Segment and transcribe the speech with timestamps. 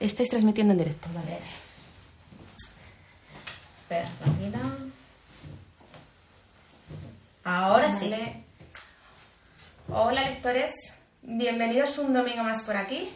[0.00, 1.08] Estáis transmitiendo en directo.
[1.14, 1.70] Vale, eso es.
[3.82, 4.60] Espera, tranquila.
[7.44, 8.14] Ahora sí.
[9.88, 10.72] Hola lectores,
[11.22, 13.10] bienvenidos un domingo más por aquí.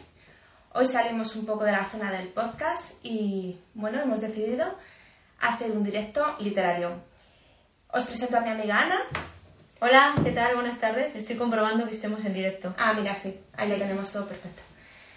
[0.73, 4.77] Hoy salimos un poco de la zona del podcast y bueno, hemos decidido
[5.39, 6.91] hacer un directo literario.
[7.93, 8.99] Os presento a mi amiga Ana.
[9.79, 10.55] Hola, ¿qué tal?
[10.55, 11.15] Buenas tardes.
[11.15, 12.75] Estoy comprobando que estemos en directo.
[12.77, 14.61] Ah, mira, sí, ahí lo tenemos todo perfecto.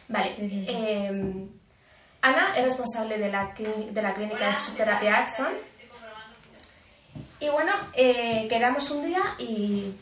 [0.09, 0.67] Vale, Sí, sí, sí.
[0.73, 1.49] eh,
[2.21, 5.53] Ana es responsable de la, de la clínica de fisioterapia Axon.
[7.41, 9.95] Y bueno, eh, quedamos un día y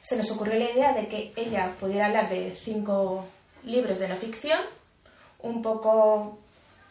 [0.00, 3.24] se nos ocurrió la idea de que ella pudiera hablar de cinco
[3.64, 4.58] libros de no ficción,
[5.40, 6.38] un poco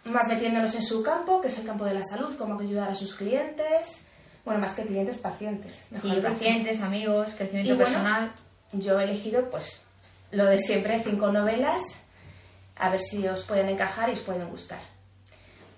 [0.06, 2.96] más metiéndonos en su campo, que es el campo de la salud, cómo ayudar a
[2.96, 4.06] sus clientes,
[4.46, 5.88] bueno, más que clientes, pacientes.
[5.92, 8.32] mejor Sí, pacientes, amigos, crecimiento Y bueno, personal.
[8.74, 9.86] Yo he elegido, pues,
[10.32, 11.84] lo de siempre, cinco novelas,
[12.82, 14.80] a ver si os pueden encajar y os pueden gustar.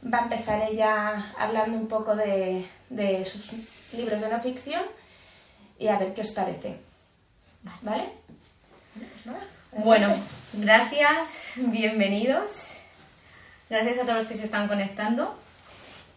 [0.02, 3.51] Va a empezar ella hablando un poco de, de sus
[3.91, 4.82] libros de no ficción
[5.77, 6.77] y a ver qué os parece.
[7.82, 8.10] ¿Vale?
[8.93, 10.15] Pues Bueno,
[10.54, 12.79] gracias, bienvenidos.
[13.70, 15.35] Gracias a todos los que se están conectando.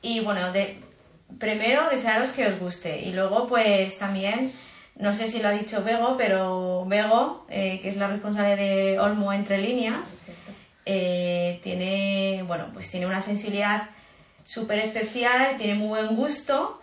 [0.03, 0.81] Y bueno, de,
[1.41, 3.00] primero desearos que os guste.
[3.00, 4.53] Y luego, pues también,
[4.95, 9.00] no sé si lo ha dicho Bego, pero Bego, eh, que es la responsable de
[9.00, 10.19] Olmo Entre Líneas,
[10.87, 13.91] eh, tiene, bueno, pues tiene una sensibilidad
[14.45, 16.81] súper especial, tiene muy buen gusto.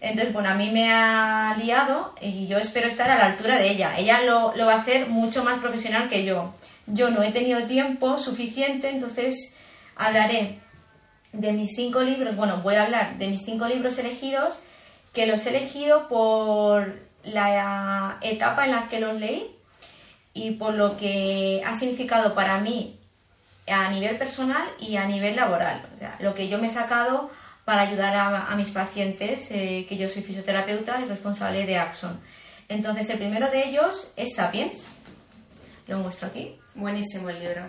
[0.00, 3.70] Entonces, bueno, a mí me ha liado y yo espero estar a la altura de
[3.70, 3.96] ella.
[3.98, 6.54] Ella lo, lo va a hacer mucho más profesional que yo.
[6.86, 9.54] Yo no he tenido tiempo suficiente, entonces
[9.94, 10.58] hablaré
[11.32, 12.34] de mis cinco libros.
[12.34, 14.62] Bueno, voy a hablar de mis cinco libros elegidos,
[15.12, 19.54] que los he elegido por la etapa en la que los leí
[20.34, 22.98] y por lo que ha significado para mí
[23.66, 25.86] a nivel personal y a nivel laboral.
[25.94, 27.30] O sea, lo que yo me he sacado
[27.64, 32.18] para ayudar a, a mis pacientes, eh, que yo soy fisioterapeuta y responsable de Axon.
[32.68, 34.88] Entonces, el primero de ellos es Sapiens.
[35.86, 36.56] Lo muestro aquí.
[36.74, 37.62] Buenísimo el libro.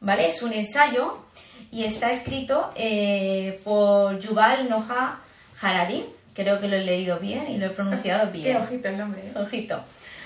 [0.00, 0.26] ¿Vale?
[0.26, 1.24] Es un ensayo
[1.70, 5.20] y está escrito eh, por Yuval Noah
[5.60, 6.04] Harari.
[6.34, 8.56] Creo que lo he leído bien y lo he pronunciado bien.
[8.56, 9.22] ojito el nombre.
[9.22, 9.32] ¿eh?
[9.36, 9.82] Ojito.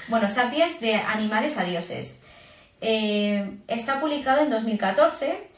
[0.09, 2.23] Bueno, Sapiens de animales a dioses.
[2.81, 5.49] Eh, está publicado en 2014.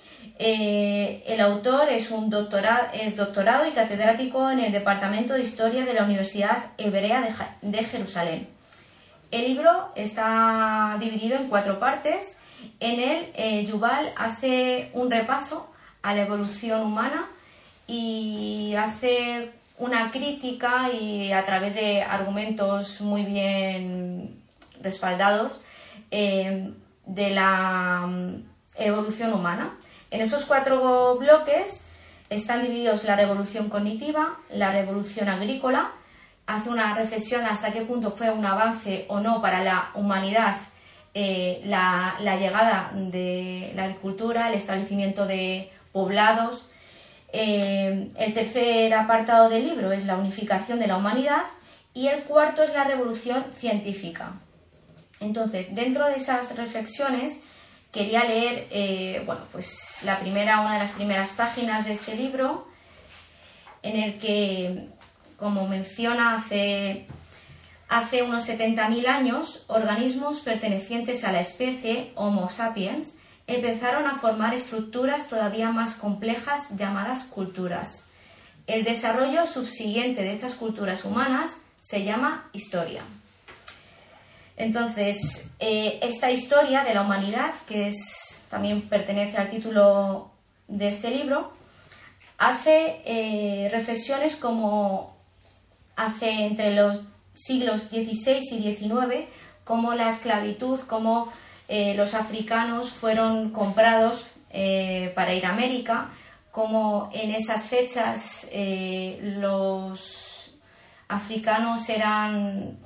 [0.40, 5.84] Eh, el autor es, un doctora- es doctorado y catedrático en el Departamento de Historia
[5.84, 7.22] de la Universidad Hebrea
[7.60, 8.48] de, de Jerusalén.
[9.30, 12.38] El libro está dividido en cuatro partes.
[12.80, 17.28] En él, eh, Yuval hace un repaso a la evolución humana
[17.86, 24.40] y hace una crítica y a través de argumentos muy bien
[24.82, 25.62] respaldados
[26.10, 26.70] eh,
[27.08, 28.44] de la mm,
[28.76, 29.76] evolución humana.
[30.10, 31.84] En esos cuatro bloques
[32.30, 35.92] están divididos la revolución cognitiva, la revolución agrícola,
[36.46, 40.56] hace una reflexión hasta qué punto fue un avance o no para la humanidad
[41.14, 46.70] eh, la, la llegada de la agricultura, el establecimiento de poblados.
[47.32, 51.42] Eh, el tercer apartado del libro es la unificación de la humanidad
[51.92, 54.34] y el cuarto es la revolución científica.
[55.20, 57.42] Entonces, dentro de esas reflexiones,
[57.92, 62.68] quería leer, eh, bueno, pues la primera, una de las primeras páginas de este libro,
[63.82, 64.88] en el que,
[65.36, 67.06] como menciona hace,
[67.88, 75.26] hace unos 70.000 años, organismos pertenecientes a la especie Homo sapiens empezaron a formar estructuras
[75.26, 78.08] todavía más complejas llamadas culturas.
[78.66, 83.02] El desarrollo subsiguiente de estas culturas humanas se llama historia.
[84.58, 90.32] Entonces, eh, esta historia de la humanidad, que es, también pertenece al título
[90.66, 91.52] de este libro,
[92.38, 95.16] hace eh, reflexiones como
[95.94, 97.04] hace entre los
[97.34, 99.28] siglos XVI y XIX,
[99.62, 101.32] como la esclavitud, como
[101.68, 104.26] eh, los africanos fueron comprados
[105.14, 106.08] para ir a América,
[106.50, 108.48] como en esas fechas
[109.20, 110.56] los
[111.06, 112.78] africanos eran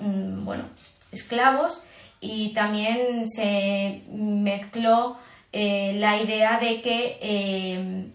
[0.00, 0.64] mm, bueno,
[1.12, 1.84] esclavos
[2.20, 5.16] y también se mezcló
[5.52, 8.06] eh, la idea de que eh,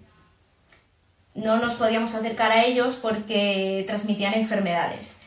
[1.36, 5.18] no nos podíamos acercar a ellos porque transmitían enfermedades.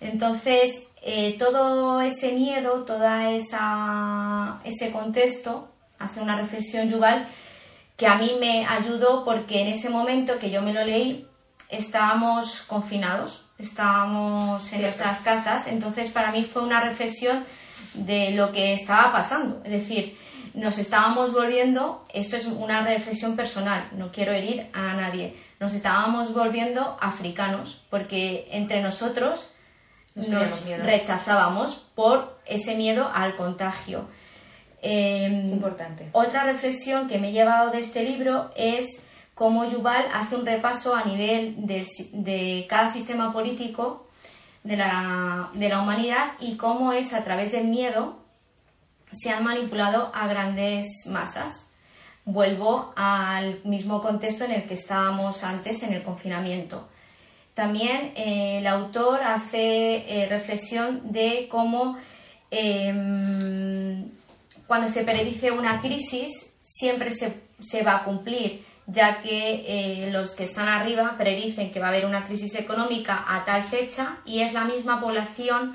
[0.00, 3.04] Entonces, eh, todo ese miedo, todo
[4.64, 5.68] ese contexto,
[5.98, 7.26] hace una reflexión Yuval
[7.96, 11.26] que a mí me ayudó porque en ese momento que yo me lo leí
[11.68, 17.44] estábamos confinados, estábamos en nuestras casas, entonces para mí fue una reflexión
[17.94, 19.62] de lo que estaba pasando.
[19.64, 20.18] Es decir,
[20.54, 26.32] nos estábamos volviendo, esto es una reflexión personal, no quiero herir a nadie, nos estábamos
[26.32, 29.56] volviendo africanos, porque entre nosotros
[30.14, 34.06] Nos rechazábamos por ese miedo al contagio.
[34.80, 36.08] Em, Importante.
[36.12, 39.02] otra reflexión que me he llevado de este libro es
[39.34, 44.06] cómo Yuval hace un repaso a nivel de cada sistema político
[44.62, 48.24] de la, de la humanidad y cómo es a través del miedo
[49.12, 51.70] se han manipulado a grandes masas.
[52.24, 56.88] Vuelvo al mismo contexto en el que estábamos antes en el confinamiento.
[57.52, 61.96] También eh, el autor hace eh, reflexión de cómo
[62.50, 64.10] em,
[64.66, 69.64] cuando se predice una crisis siempre se, se va a cumplir, ya que
[70.06, 73.64] eh, los que están arriba predicen que va a haber una crisis económica a tal
[73.64, 75.74] fecha y es la misma población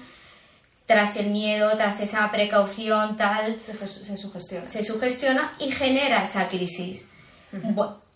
[0.85, 4.67] tras el miedo, tras esa precaución tal, Se, se sugestiona.
[4.67, 7.11] se sugestiona y genera esa crisis.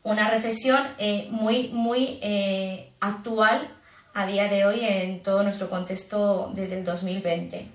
[0.03, 3.69] Una reflexión eh, muy, muy eh, actual
[4.13, 7.67] a día de hoy en todo nuestro contexto desde el 2020.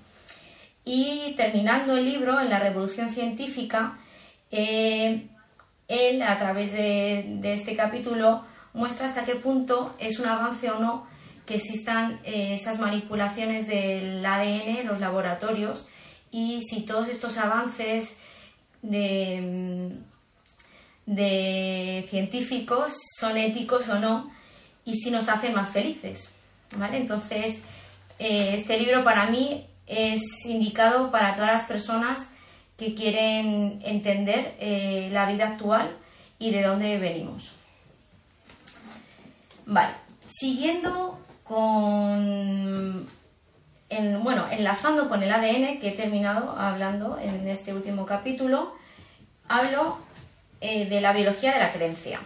[0.85, 3.97] Y terminando el libro, en la Revolución Científica,
[4.51, 5.27] eh,
[5.89, 11.07] él, a través de, este capítulo, muestra hasta qué punto es un avance o no
[11.45, 15.89] que existan eh, esas manipulaciones del ADN en los laboratorios
[16.31, 18.19] y si todos estos avances
[18.83, 19.91] de,
[21.07, 24.31] mm, de científicos son éticos o no
[24.85, 26.37] y si nos hacen más felices.
[26.77, 26.97] ¿vale?
[26.97, 27.63] Entonces,
[28.19, 32.29] eh, este libro para mí es indicado para todas las personas
[32.79, 35.95] que quieren entender eh, la vida actual
[36.39, 37.51] y de dónde venimos.
[39.65, 39.93] Vale,
[40.27, 43.07] siguiendo con,
[43.89, 48.73] en- bueno, enlazando con el ADN que he terminado hablando en este último capítulo,
[49.47, 49.97] hablo
[50.61, 52.19] eh, de la biología de la creencia.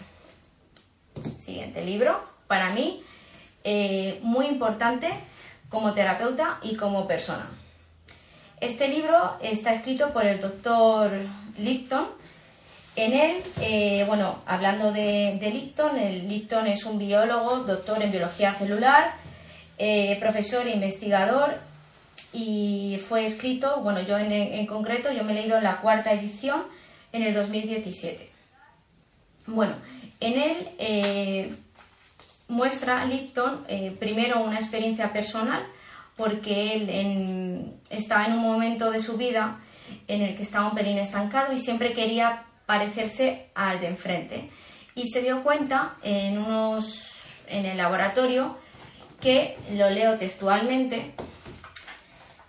[1.43, 3.03] Siguiente libro, para mí,
[3.63, 5.09] eh, muy importante
[5.69, 7.49] como terapeuta y como persona.
[8.63, 11.11] Este libro está escrito por el doctor
[11.57, 12.05] Lipton.
[12.95, 18.11] En él, eh, bueno, hablando de, de Lipton, el Lipton es un biólogo, doctor en
[18.11, 19.15] biología celular,
[19.77, 21.59] eh, profesor e investigador
[22.31, 26.63] y fue escrito, bueno, yo en, concreto, yo me he leído la cuarta edición
[27.11, 28.29] en el 2017.
[29.47, 29.75] Bueno,
[30.21, 31.53] en él eh,
[32.47, 33.65] muestra Lipton
[33.99, 35.65] primero una experiencia personal
[36.15, 39.59] porque él estaba en un momento de su vida
[40.07, 44.49] en el que estaba un pelín estancado y siempre quería parecerse al de enfrente
[44.95, 47.09] y se dio cuenta en unos
[47.47, 48.57] en el laboratorio
[49.19, 51.13] que lo leo textualmente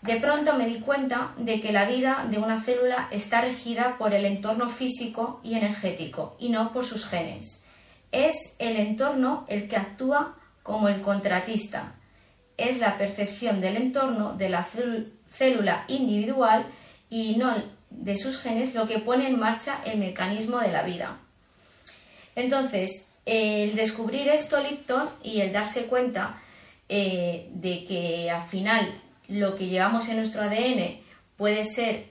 [0.04, 4.12] de pronto me di cuenta de que la vida de una célula está regida por
[4.12, 7.64] el entorno físico y energético y no por sus genes.
[8.12, 11.93] Es el entorno el que actúa como el contratista.
[12.56, 16.66] Es la percepción del entorno de la célu- célula individual
[17.10, 17.54] y no
[17.90, 21.18] de sus genes lo que pone en marcha el mecanismo de la vida.
[22.36, 26.40] Entonces, el descubrir esto Lipton y el darse cuenta
[26.88, 28.86] eh, de que al final
[29.28, 31.00] lo que llevamos en nuestro ADN
[31.36, 32.06] puede ser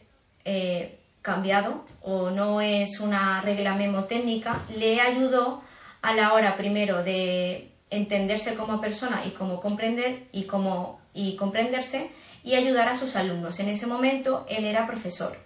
[0.45, 5.61] eh, cambiado o no es una regla memotécnica, le ayudó
[6.01, 12.09] a la hora primero de entenderse como persona y cómo comprender y cómo y comprenderse
[12.43, 13.59] y ayudar a sus alumnos.
[13.59, 15.37] En ese momento él era profesor.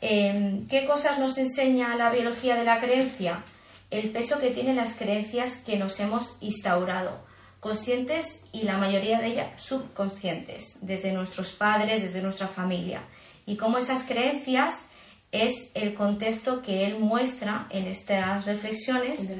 [0.00, 3.42] Eh, ¿Qué cosas nos enseña la biología de la creencia?
[3.90, 7.24] El peso que tienen las creencias que nos hemos instaurado,
[7.60, 13.00] conscientes y la mayoría de ellas subconscientes, desde nuestros padres, desde nuestra familia.
[13.46, 14.88] Y cómo esas creencias
[15.32, 19.30] es el contexto que él muestra en estas reflexiones,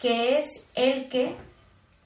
[0.00, 1.34] que es el que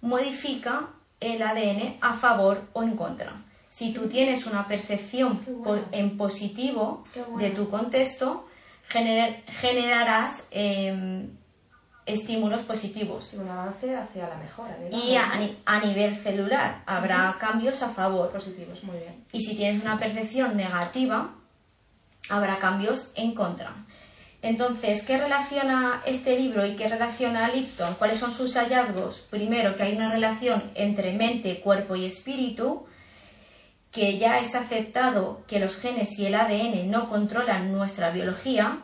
[0.00, 0.88] modifica
[1.20, 3.42] el ADN a favor o en contra.
[3.70, 5.84] Si tú tienes una percepción bueno.
[5.92, 7.38] en positivo bueno.
[7.38, 8.46] de tu contexto,
[8.90, 11.30] gener- generarás em,
[12.06, 13.34] estímulos positivos.
[13.34, 14.76] Un avance hacia la mejora.
[14.78, 15.16] digamos, Y
[15.66, 18.30] a, nivel celular habrá cambios a favor.
[18.30, 19.24] Positivos, muy bien.
[19.32, 21.34] Y si tienes una percepción negativa,
[22.30, 23.74] habrá cambios en contra.
[24.40, 27.94] Entonces, ¿qué relaciona este libro y qué relaciona Lipton?
[27.94, 29.26] ¿Cuáles son sus hallazgos?
[29.30, 32.86] Primero, que hay una relación entre mente, cuerpo y espíritu,
[33.90, 38.82] que ya es aceptado que los genes y el ADN no controlan nuestra biología,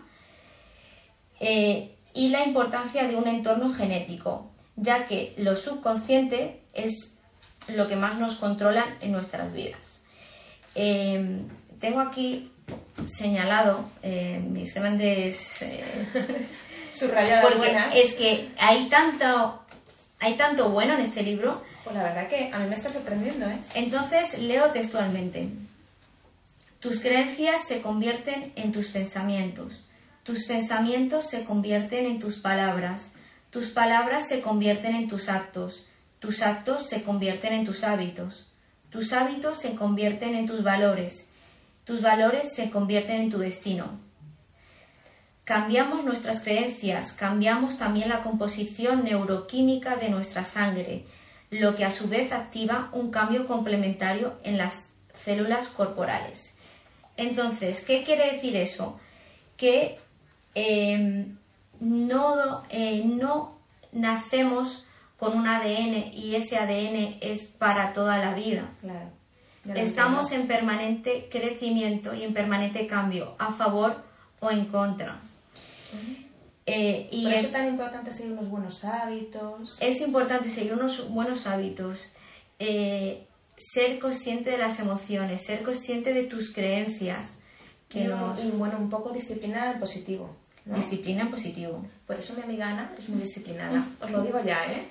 [1.38, 7.16] eh, y la importancia de un entorno genético, ya que lo subconsciente es
[7.68, 10.04] lo que más nos controla en nuestras vidas.
[10.74, 11.42] Eh,
[11.80, 12.50] tengo aquí
[13.06, 15.84] señalado eh, mis grandes eh,
[16.92, 17.94] Subrayadas porque buenas.
[17.94, 19.60] es que hay tanto
[20.20, 21.62] hay tanto bueno en este libro.
[21.82, 23.58] Pues la verdad que a mí me está sorprendiendo, ¿eh?
[23.74, 25.48] entonces leo textualmente.
[26.80, 29.84] Tus creencias se convierten en tus pensamientos.
[30.22, 33.16] Tus pensamientos se convierten en tus palabras.
[33.50, 35.86] Tus palabras se convierten en tus actos.
[36.20, 38.50] Tus actos se convierten en tus hábitos.
[38.88, 41.30] Tus hábitos se convierten en tus valores
[41.84, 44.04] tus valores se convierten en tu destino
[45.44, 51.04] Cambiamos nuestras creencias, cambiamos también la composición neuroquímica de nuestra sangre,
[51.50, 56.56] lo que a su vez activa un cambio complementario en las células corporales.
[57.18, 58.98] Entonces, ¿qué quiere decir eso?
[59.58, 59.98] Que
[60.54, 61.26] eh,
[61.78, 63.58] no, eh, no
[63.92, 64.86] nacemos
[65.18, 68.70] con un ADN y ese ADN es para toda la vida.
[68.80, 69.10] Claro.
[69.74, 74.04] Estamos en permanente crecimiento y en permanente cambio, a favor
[74.40, 75.20] o en contra.
[76.66, 79.80] Eh, y Por eso es, tan importante seguir unos buenos hábitos.
[79.82, 82.14] es importante seguir unos buenos hábitos,
[82.58, 87.40] eh, ser consciente de las emociones, ser consciente de tus creencias,
[87.88, 90.34] que y, nos y, bueno, un poco disciplina en positivo.
[90.64, 90.76] ¿no?
[90.76, 91.84] disciplina en positivo.
[92.06, 93.84] Por eso mi amiga Ana es muy disciplinada.
[94.00, 94.88] Os lo digo ya, ¿eh?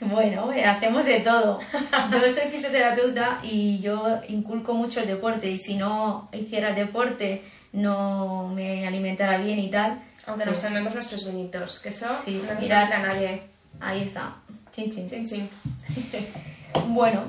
[0.00, 1.60] Bueno, hacemos de todo.
[2.10, 7.42] Yo soy fisioterapeuta y yo inculco mucho el deporte y si no hiciera el deporte
[7.72, 10.02] no me alimentara bien y tal.
[10.26, 13.42] Aunque pues, nos tomemos nuestros vinitos, que eso Sí, no falta a nadie.
[13.78, 14.36] Ahí está.
[14.72, 15.08] Chin, chin.
[15.08, 15.48] Chin, chin.
[16.88, 17.24] Bueno,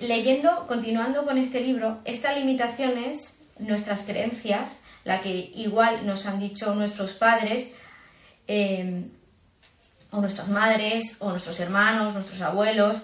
[0.00, 6.74] leyendo, continuando con este libro, estas limitaciones, nuestras creencias, la que igual nos han dicho
[6.74, 7.72] nuestros padres,
[8.48, 9.04] eh,
[10.12, 13.02] o nuestras madres, o nuestros hermanos, nuestros abuelos,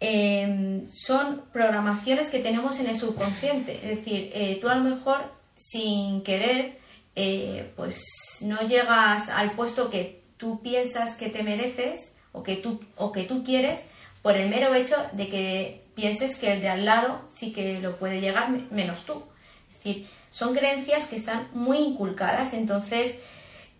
[0.00, 3.74] eh, son programaciones que tenemos en el subconsciente.
[3.82, 6.78] Es decir, eh, tú a lo mejor sin querer,
[7.14, 8.04] eh, pues
[8.42, 13.22] no llegas al puesto que tú piensas que te mereces o que tú, o que
[13.22, 13.86] tú quieres
[14.22, 17.96] por el mero hecho de que pienses que el de al lado sí que lo
[17.96, 19.22] puede llegar me- menos tú.
[19.70, 23.20] Es decir, son creencias que están muy inculcadas, entonces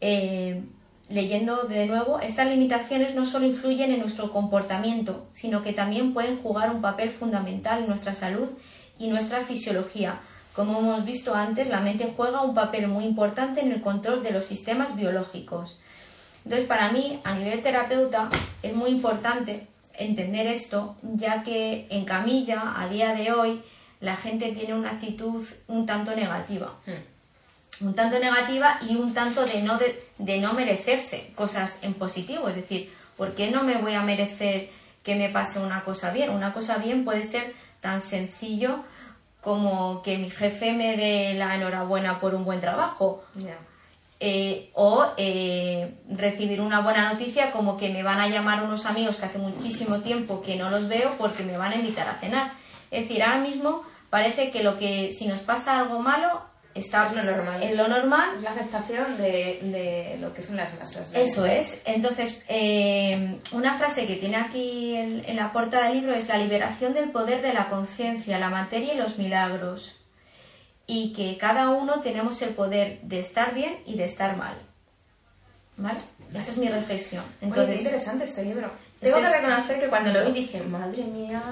[0.01, 0.63] eh,
[1.09, 6.39] leyendo de nuevo, estas limitaciones no solo influyen en nuestro comportamiento, sino que también pueden
[6.39, 8.49] jugar un papel fundamental en nuestra salud
[8.99, 10.21] y nuestra fisiología.
[10.55, 14.33] Como hemos visto antes, la mente juega un papel muy importante en el control de
[14.33, 15.81] los sistemas biológicos.
[16.45, 18.29] Entonces, para mí, a nivel terapeuta,
[18.63, 23.63] es muy importante entender esto, ya que en camilla, a día de hoy,
[24.01, 26.75] la gente tiene una actitud un tanto negativa
[27.81, 32.49] un tanto negativa y un tanto de no, de, de no merecerse cosas en positivo.
[32.49, 34.71] Es decir, ¿por qué no me voy a merecer
[35.03, 36.31] que me pase una cosa bien?
[36.31, 38.85] Una cosa bien puede ser tan sencillo
[39.41, 43.23] como que mi jefe me dé la enhorabuena por un buen trabajo.
[44.19, 49.17] Eh, o eh, recibir una buena noticia como que me van a llamar unos amigos
[49.17, 52.53] que hace muchísimo tiempo que no los veo porque me van a invitar a cenar.
[52.91, 56.43] Es decir, ahora mismo parece que lo que si nos pasa algo malo
[56.77, 57.63] está Es lo normal.
[57.63, 58.29] en lo normal.
[58.37, 61.15] Es la aceptación de, de lo que son las masas.
[61.15, 61.83] Eso es.
[61.87, 66.39] Entonces, eh, una frase que tiene aquí en, en la portada del libro es la
[66.39, 69.97] liberación del poder de la conciencia, la materia y los milagros.
[70.87, 74.57] Y que cada uno tenemos el poder de estar bien y de estar mal.
[75.77, 75.99] ¿Vale?
[76.35, 77.23] Esa es mi reflexión.
[77.25, 78.71] Oye, qué Entonces, interesante este libro.
[79.01, 81.43] Este Tengo que reconocer que cuando lo vi dije, madre mía,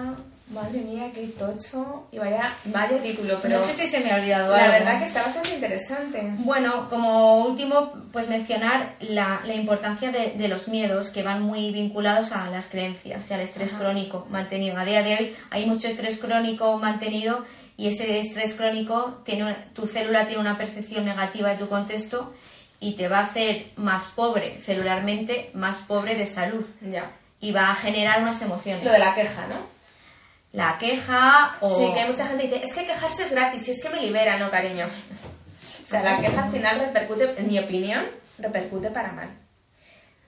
[0.51, 2.07] madre mía, qué tocho.
[2.13, 4.73] Y vaya, vaya título, pero no sé si se me ha olvidado la algo.
[4.73, 6.31] verdad que está bastante interesante.
[6.39, 11.71] Bueno, como último, pues mencionar la, la importancia de, de los miedos que van muy
[11.73, 13.83] vinculados a las creencias y al estrés Ajá.
[13.85, 14.79] crónico mantenido.
[14.79, 17.45] A día de hoy hay mucho estrés crónico mantenido
[17.77, 22.33] y ese estrés crónico, tiene, tu célula tiene una percepción negativa de tu contexto
[22.79, 27.11] y te va a hacer más pobre celularmente, más pobre de salud Ya.
[27.41, 28.85] y va a generar unas emociones.
[28.85, 29.74] Lo de la queja, ¿no?
[30.55, 31.77] La queja o...
[31.77, 33.91] Sí, que hay mucha gente que dice, es que quejarse es gratis, y es que
[33.91, 34.87] me libera, no, cariño.
[34.87, 38.05] O sea, la queja al final repercute, en mi opinión,
[38.39, 39.31] repercute para mal.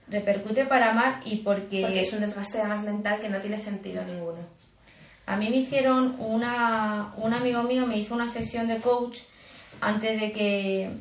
[0.09, 1.81] repercute para mal y porque...
[1.81, 4.39] Porque es un desgaste además mental que no tiene sentido ninguno.
[5.25, 9.19] A mí me hicieron una, un amigo mío me hizo una sesión de coach
[9.81, 10.91] antes de que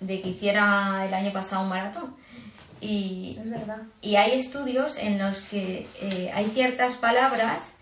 [0.00, 2.16] de que hiciera el año pasado un maratón.
[2.82, 3.82] Y, Es verdad.
[4.00, 7.76] y hay estudios en los que eh, hay ciertas palabras,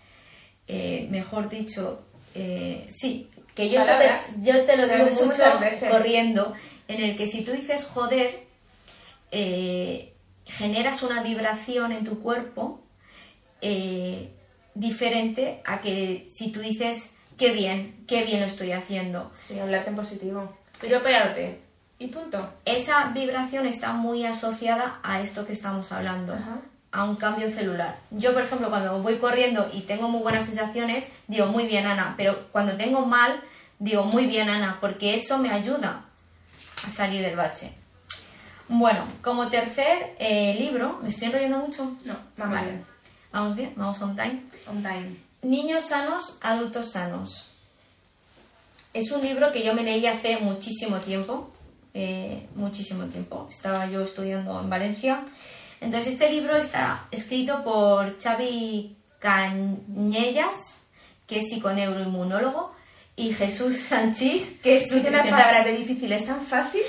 [0.67, 2.05] eh, mejor dicho,
[2.35, 5.89] eh, sí, que yo, te, yo te lo digo mucho muchas veces.
[5.89, 6.53] corriendo,
[6.87, 8.43] en el que si tú dices joder,
[9.31, 10.13] eh,
[10.45, 12.81] generas una vibración en tu cuerpo
[13.61, 14.29] eh,
[14.75, 19.31] diferente a que si tú dices qué bien, qué bien lo estoy haciendo.
[19.39, 20.55] Sí, hablarte en positivo.
[20.79, 21.70] Piropearte.
[22.01, 22.49] Y punto.
[22.65, 26.57] Esa vibración está muy asociada a esto que estamos hablando, Ajá.
[26.91, 27.99] a un cambio celular.
[28.09, 32.15] Yo, por ejemplo, cuando voy corriendo y tengo muy buenas sensaciones, digo muy bien, Ana,
[32.17, 33.39] pero cuando tengo mal,
[33.77, 36.05] digo muy bien, Ana, porque eso me ayuda
[36.83, 37.71] a salir del bache.
[38.67, 41.83] Bueno, como tercer eh, libro, ¿me estoy enrollando mucho?
[42.05, 42.67] No, vamos Vale.
[42.71, 42.85] bien.
[43.31, 44.41] Vamos bien, vamos on time.
[44.67, 45.17] On time.
[45.43, 47.51] Niños sanos, adultos sanos.
[48.91, 51.51] Es un libro que yo me leí hace muchísimo tiempo,
[51.93, 53.47] eh, muchísimo tiempo.
[53.49, 55.23] Estaba yo estudiando en Valencia.
[55.81, 60.83] Entonces este libro está escrito por Xavi Cañellas,
[61.27, 62.73] que es psiconeuroinmunólogo,
[63.15, 65.37] y Jesús Sanchís, que es tienes nutricionista.
[65.37, 66.81] palabras de difícil, es tan fácil.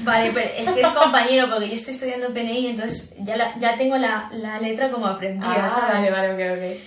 [0.00, 3.76] Vale, pero es que es compañero, porque yo estoy estudiando PNI, entonces ya, la- ya
[3.76, 5.72] tengo la, la letra como aprendida, ¿sabes?
[5.76, 6.80] Ah, vale, vale, ok, ok.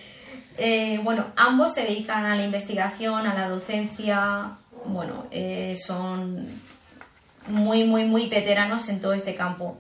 [0.58, 4.52] Eh, bueno, ambos se dedican a la investigación, a la docencia.
[4.86, 6.48] Bueno, eh, son
[7.48, 9.78] muy, muy, muy veteranos en todo este campo.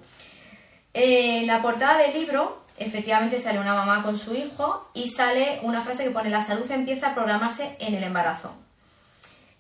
[0.94, 5.60] Eh, En la portada del libro, efectivamente, sale una mamá con su hijo y sale
[5.64, 8.54] una frase que pone: La salud empieza a programarse en el embarazo.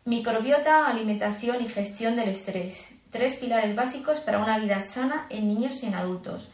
[0.05, 2.95] Microbiota, alimentación y gestión del estrés.
[3.11, 6.49] Tres pilares básicos para una vida sana en niños y en adultos.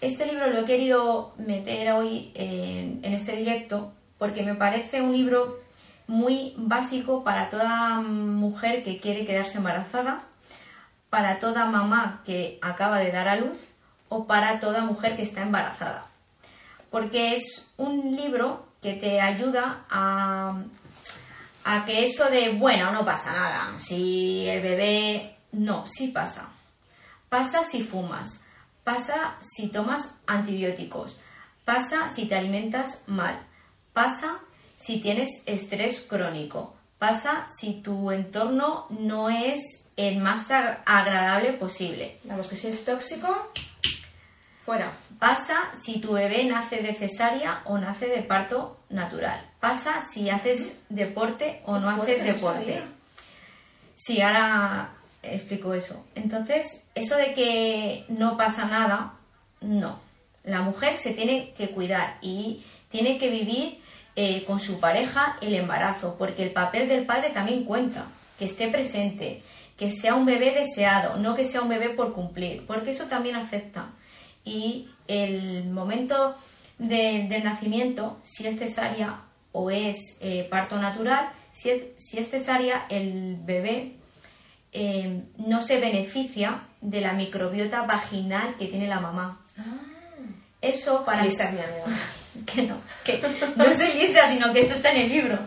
[0.00, 5.12] Este libro lo he querido meter hoy en, en este directo porque me parece un
[5.12, 5.58] libro
[6.06, 10.22] muy básico para toda mujer que quiere quedarse embarazada,
[11.10, 13.56] para toda mamá que acaba de dar a luz
[14.08, 16.06] o para toda mujer que está embarazada.
[16.90, 20.56] Porque es un libro que te ayuda a,
[21.84, 25.34] que eso de, bueno, no pasa nada, si el bebé...
[25.50, 26.50] No, sí pasa.
[27.30, 28.44] Pasa si fumas,
[28.84, 31.20] pasa si tomas antibióticos,
[31.64, 33.38] pasa si te alimentas mal,
[33.92, 34.40] pasa
[34.76, 42.16] si tienes estrés crónico, pasa si tu entorno no es el más ag- agradable posible,
[42.24, 43.50] Vamos, que si es tóxico,
[44.64, 44.92] fuera.
[45.18, 50.80] pasa si tu bebé nace de cesárea o nace de parto natural, pasa si haces
[50.88, 52.80] deporte o no haces deporte.
[53.96, 54.90] Sí, ahora
[55.22, 56.06] explico eso.
[56.14, 59.14] Entonces, eso de que no pasa nada,
[59.60, 59.98] no.
[60.44, 63.82] La mujer se tiene que cuidar y tiene que vivir
[64.14, 68.06] eh, con su pareja el embarazo, porque el papel del padre también cuenta,
[68.38, 69.42] que esté presente,
[69.78, 73.36] que sea un bebé deseado, no que sea un bebé por cumplir, porque eso también
[73.36, 73.90] afecta.
[74.44, 76.34] Y el momento
[76.78, 79.20] de- del nacimiento, si es cesárea
[79.52, 83.94] o es eh, parto natural, si es, si es cesárea, el bebé
[84.72, 89.40] eh, no se beneficia de la microbiota vaginal que tiene la mamá.
[90.60, 91.22] Eso para...
[91.22, 91.84] Mi amiga.
[92.46, 93.20] que no, que
[93.56, 95.38] no soy lista, sino que esto está en el libro.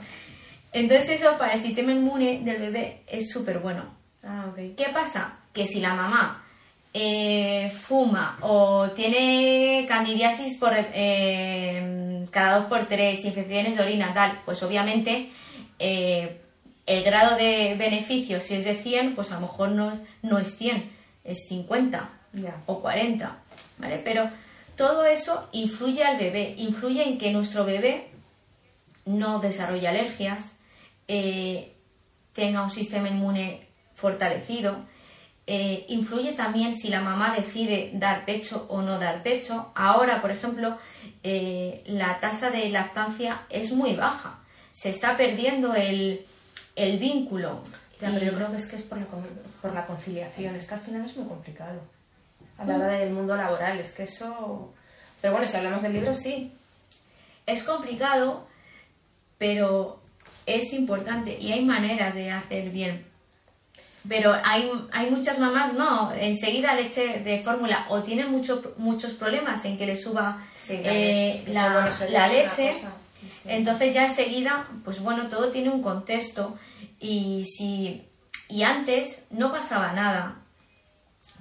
[0.73, 4.00] Entonces eso para el sistema inmune del bebé es súper bueno.
[4.23, 4.51] Ah.
[4.55, 5.37] ¿Qué pasa?
[5.53, 6.43] Que si la mamá
[6.93, 14.41] eh, fuma o tiene candidiasis por, eh, cada dos por tres, infecciones de orina, tal,
[14.45, 15.31] pues obviamente
[15.79, 16.41] eh,
[16.85, 20.57] el grado de beneficio, si es de 100, pues a lo mejor no, no es
[20.57, 20.91] 100,
[21.23, 22.61] es 50 Ya.
[22.65, 23.37] o 40,
[23.77, 24.01] ¿vale?
[24.03, 24.29] Pero
[24.75, 28.07] todo eso influye al bebé, influye en que nuestro bebé
[29.05, 30.59] no desarrolle alergias,
[31.07, 31.73] eh,
[32.33, 33.70] tenga un sistema inmune
[34.01, 34.71] fortalecido.
[35.47, 39.71] eh, influye también si la mamá decide dar pecho o no dar pecho.
[39.75, 40.77] Ahora, por ejemplo,
[41.23, 44.39] eh, la tasa de lactancia es muy baja.
[44.71, 46.25] Se está perdiendo el,
[46.75, 47.63] el vínculo.
[47.99, 49.05] Ya, pero yo creo que es que es por la,
[49.61, 50.55] por la conciliación.
[50.55, 51.81] Es que al final es muy complicado.
[52.57, 54.73] A la hora del mundo laboral, es que eso...
[55.19, 56.51] Pero bueno, si hablamos del libro, sí.
[57.45, 58.47] Es complicado,
[59.37, 59.99] pero
[60.45, 63.05] es importante y hay maneras de hacer bien.
[64.07, 69.63] Pero hay, hay muchas mamás, no, enseguida leche de fórmula o tienen mucho, muchos problemas
[69.65, 71.53] en que le suba Sí, la eh, leche.
[71.53, 72.73] la, ya la una leche.
[73.45, 76.57] Entonces ya enseguida, pues bueno, todo tiene un contexto
[76.99, 78.07] y si
[78.49, 80.39] y antes no pasaba nada.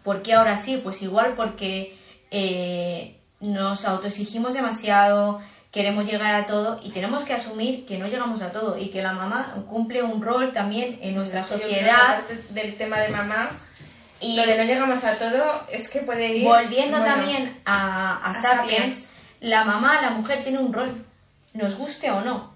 [0.04, 0.80] ¿Por qué ahora sí?
[0.82, 1.98] Pues igual porque
[2.30, 8.42] eh, nos autoexigimos demasiado, queremos llegar a todo y tenemos que asumir que no llegamos
[8.42, 12.22] a todo y que la mamá cumple un rol también en nuestra Eso sociedad.
[12.50, 13.50] del tema de mamá,
[14.20, 16.44] Y lo de no llegamos a todo es que puede ir...
[16.44, 19.08] volviendo bueno, también a, a a Sapiens, Sapiens.
[19.40, 21.04] la mamá, la mujer tiene un rol,
[21.54, 22.52] nos guste o no.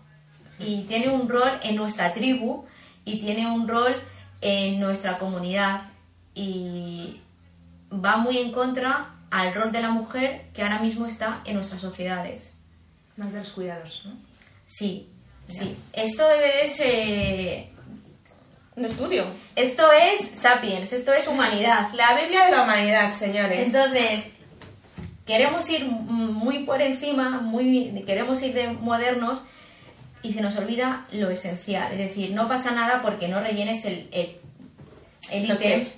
[0.58, 2.64] Y tiene un rol en nuestra tribu
[3.04, 3.94] y tiene un rol
[4.40, 5.82] en nuestra comunidad.
[6.34, 7.20] Y
[7.92, 11.80] va muy en contra al rol de la mujer que ahora mismo está en nuestras
[11.80, 12.53] sociedades.
[13.16, 14.12] Más de los cuidados, ¿no?
[14.66, 15.08] Sí,
[15.48, 16.80] Sí, esto es...
[16.80, 17.70] eh,
[18.76, 19.24] Un estudio.
[19.54, 21.90] esto es Sapiens, esto es humanidad.
[21.92, 23.60] La Biblia de la humanidad, señores.
[23.66, 24.32] Entonces,
[25.26, 29.44] queremos ir muy por encima, muy queremos ir de modernos
[30.22, 31.92] y se nos olvida lo esencial.
[31.92, 34.38] Es decir, no pasa nada porque no rellenes el, el,
[35.30, 35.88] el ítem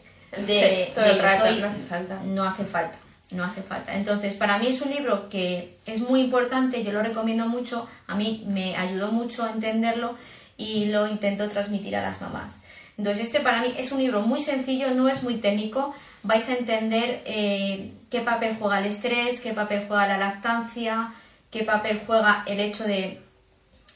[0.45, 1.61] de, todo de el rato, soy.
[1.61, 2.21] no hace falta.
[2.25, 2.99] No hace falta,
[3.31, 3.97] no hace falta.
[3.97, 8.15] Entonces, para mí es un libro que es muy importante, yo lo recomiendo mucho, a
[8.15, 10.17] mí me ayudó mucho a entenderlo
[10.57, 12.61] y lo intento transmitir a las mamás.
[12.99, 16.55] Entonces, este para mí es un libro muy sencillo, no es muy técnico, vais a
[16.55, 21.13] entender eh, qué papel juega el estrés, qué papel juega la lactancia,
[21.51, 23.21] qué papel juega el hecho de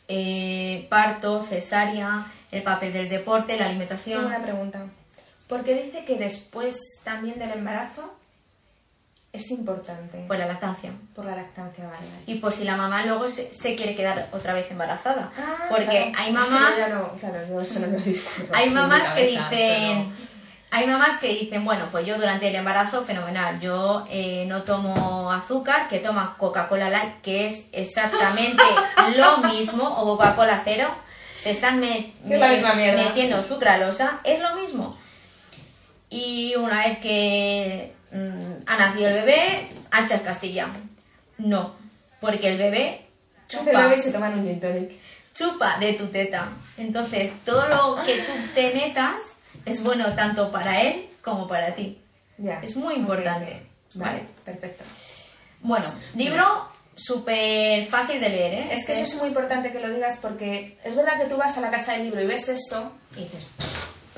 [0.08, 4.24] eh, parto, cesárea, el papel del deporte, la Tengo alimentación.
[4.26, 4.86] una pregunta.
[5.48, 8.14] ¿Por qué dice que después también del embarazo
[9.32, 10.24] es importante?
[10.26, 10.90] Pues la lactancia.
[11.14, 11.98] Por la lactancia, vale.
[12.06, 12.22] vale.
[12.26, 15.30] y por si la mamá luego se, se quiere quedar otra vez embarazada.
[15.38, 16.04] Ah, Porque claro.
[16.04, 18.52] hay Es que mamás, no- claro, yo eso no lo discuto.
[18.52, 20.12] hay mamás que dicen,
[20.72, 25.30] hay mamás que dicen, bueno, pues yo durante el embarazo fenomenal, yo eh, no tomo
[25.32, 28.62] azúcar, que toma Coca-Cola Light, que es exactamente
[29.16, 30.88] lo mismo, o Coca-Cola cero,
[31.40, 32.36] se están me- me-
[32.96, 34.98] metiendo sucralosa, es lo mismo.
[36.08, 37.94] Y una vez que
[38.66, 40.68] ha nacido el bebé, anchas Castilla.
[41.38, 41.74] No,
[42.20, 43.06] porque el bebé
[43.48, 44.90] chupa, Hace bebé se toman un gin tonic.
[45.34, 46.48] chupa de tu teta.
[46.76, 49.16] Entonces, todo lo que tú te metas
[49.64, 52.00] es bueno tanto para él como para ti.
[52.38, 52.60] Ya.
[52.60, 53.62] Es muy importante.
[53.94, 54.22] Vale.
[54.44, 54.84] perfecto.
[55.60, 58.68] Bueno, libro súper fácil de leer, ¿eh?
[58.72, 61.56] Es que eso es muy importante que lo digas porque es verdad que tú vas
[61.58, 63.48] a la casa del libro y ves esto y dices,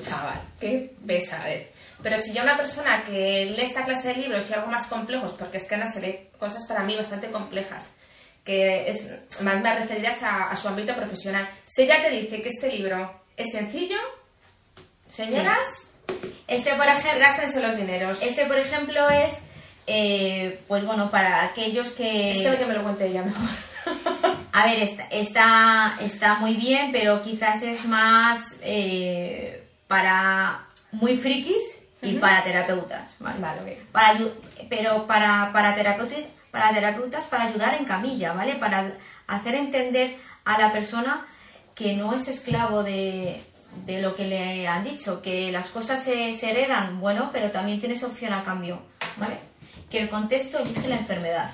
[0.01, 1.69] chaval, qué pesadez.
[2.03, 5.33] Pero si ya una persona que lee esta clase de libros y algo más complejos,
[5.33, 7.91] porque es que Ana se lee cosas para mí bastante complejas,
[8.43, 9.07] que es
[9.41, 13.21] más, más referidas a, a su ámbito profesional, si ella te dice que este libro
[13.37, 13.97] es sencillo,
[15.07, 15.57] señoras,
[16.47, 18.21] Este, por ejemplo, gástense los dineros.
[18.21, 19.43] este, por ejemplo, es,
[19.87, 22.31] eh, pues bueno, para aquellos que...
[22.31, 23.49] Este que me lo cuente ella mejor.
[24.51, 31.82] A ver, está, está, está muy bien, pero quizás es más eh, para muy frikis
[32.03, 33.15] y para terapeutas.
[33.19, 33.39] ¿vale?
[33.39, 33.91] Vale, ok.
[33.91, 34.17] Para
[34.69, 36.19] pero para, para, terapeutas,
[36.51, 38.55] para terapeutas, para ayudar en camilla, ¿vale?
[38.55, 38.93] Para
[39.27, 41.25] hacer entender a la persona
[41.75, 43.43] que no es esclavo de,
[43.85, 47.79] de lo que le han dicho, que las cosas se, se heredan, bueno, pero también
[47.79, 48.81] tienes opción a cambio,
[49.17, 49.39] ¿vale?
[49.89, 51.49] Que el contexto elige la enfermedad.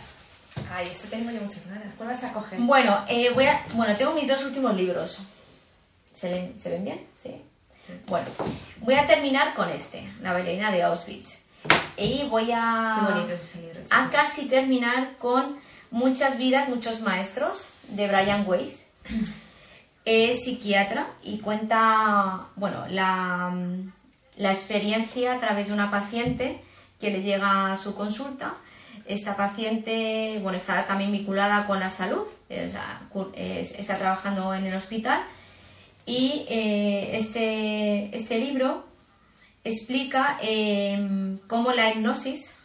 [0.73, 1.93] Ay, este tengo yo muchas ganas.
[1.97, 2.59] ¿Cuál vas a coger?
[2.59, 5.19] Bueno, eh, voy a, bueno, tengo mis dos últimos libros.
[6.13, 7.07] ¿Se, leen- ¿Se ven bien?
[7.15, 7.41] Sí.
[8.08, 8.28] Bueno,
[8.82, 11.45] voy a terminar con este, La bailarina de Auschwitz.
[11.97, 15.58] Y voy a, Qué bonito es ese libro, a casi terminar con
[15.91, 18.89] Muchas vidas, muchos maestros, de Brian Weiss.
[20.06, 23.52] Es psiquiatra y cuenta, bueno, la,
[24.38, 26.62] la experiencia a través de una paciente
[26.99, 28.54] que le llega a su consulta.
[29.06, 33.02] Esta paciente, bueno, está también vinculada con la salud, o sea,
[33.34, 35.23] está trabajando en el hospital
[36.10, 38.86] y eh, este, este libro
[39.63, 42.58] explica eh, cómo la hipnosis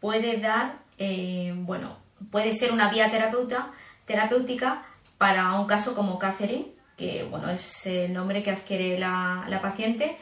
[0.00, 1.96] puede dar, eh, bueno,
[2.30, 3.70] puede ser una vía terapeuta,
[4.06, 4.84] terapéutica
[5.18, 10.16] para un caso como Catherine, que bueno, es el nombre que adquiere la, la paciente,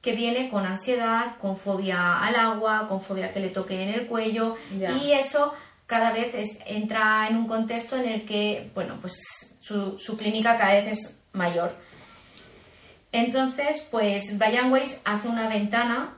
[0.00, 4.06] que viene con ansiedad, con fobia al agua, con fobia que le toque en el
[4.06, 4.92] cuello, Ya.
[4.92, 5.54] y eso
[5.86, 9.14] cada vez es- entra en un contexto en el que, bueno, pues
[9.60, 11.74] su, su clínica cada vez es mayor.
[13.16, 16.12] Entonces, pues Brian Weiss hace una ventana.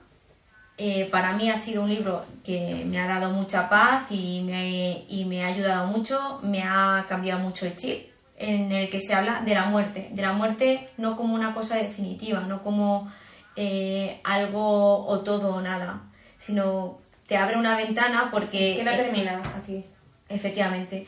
[0.79, 5.05] eh, para mí ha sido un libro que me ha dado mucha paz y me,
[5.09, 9.13] y me ha ayudado mucho, me ha cambiado mucho el chip, en el que se
[9.15, 13.13] habla de la muerte, de la muerte no como una cosa definitiva, no como
[13.57, 16.03] eh, algo o todo o nada,
[16.39, 18.77] sino te abre una ventana porque...
[18.77, 19.85] Que no eh, termina aquí.
[20.29, 21.07] Efectivamente.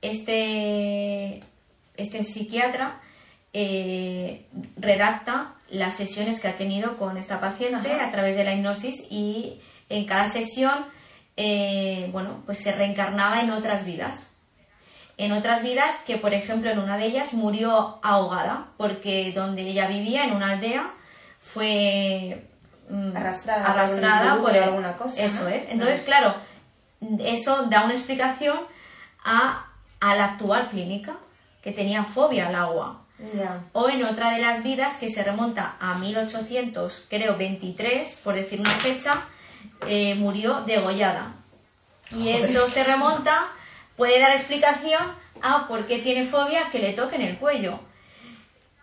[0.00, 1.42] Este,
[1.96, 3.00] este psiquiatra
[3.52, 8.06] eh, redacta las sesiones que ha tenido con esta paciente Ajá.
[8.06, 10.86] a través de la hipnosis y en cada sesión,
[11.36, 14.30] eh, bueno, pues se reencarnaba en otras vidas.
[15.18, 19.86] En otras vidas que, por ejemplo, en una de ellas murió ahogada porque donde ella
[19.86, 20.90] vivía, en una aldea,
[21.40, 22.48] fue
[22.88, 25.48] mm, Arrastrada arrastrada por el- alguna cosa, Eso ¿no?
[25.50, 25.68] es.
[25.70, 26.34] Entonces, claro,
[27.20, 28.58] eso da una explicación
[29.24, 29.66] a,
[30.00, 31.16] a la actual clínica,
[31.62, 33.01] que tenía fobia al agua.
[33.72, 38.60] O en otra de las vidas que se remonta a 1800, creo 23, por decir
[38.60, 39.24] una fecha,
[39.86, 41.36] eh, murió degollada.
[42.10, 43.48] Y eso se remonta,
[43.96, 45.02] puede dar explicación
[45.40, 47.78] a por qué tiene fobia que le toque en el cuello.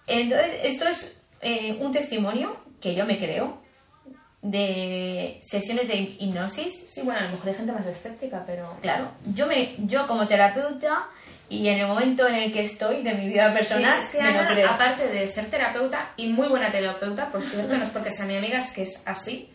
[0.08, 3.62] Entonces, esto es eh, un testimonio que yo me creo
[4.42, 6.86] de sesiones de hipnosis.
[6.90, 8.78] Sí, bueno, a lo mejor hay gente más escéptica, pero...
[8.82, 11.08] Claro, yo, me, yo como terapeuta
[11.50, 14.22] y en el momento en el que estoy de mi vida personal, Sí, es que
[14.22, 14.70] me lo Ana, creo.
[14.70, 18.36] aparte de ser terapeuta y muy buena terapeuta, por cierto, no es porque sea mi
[18.38, 19.50] amiga, es que es así,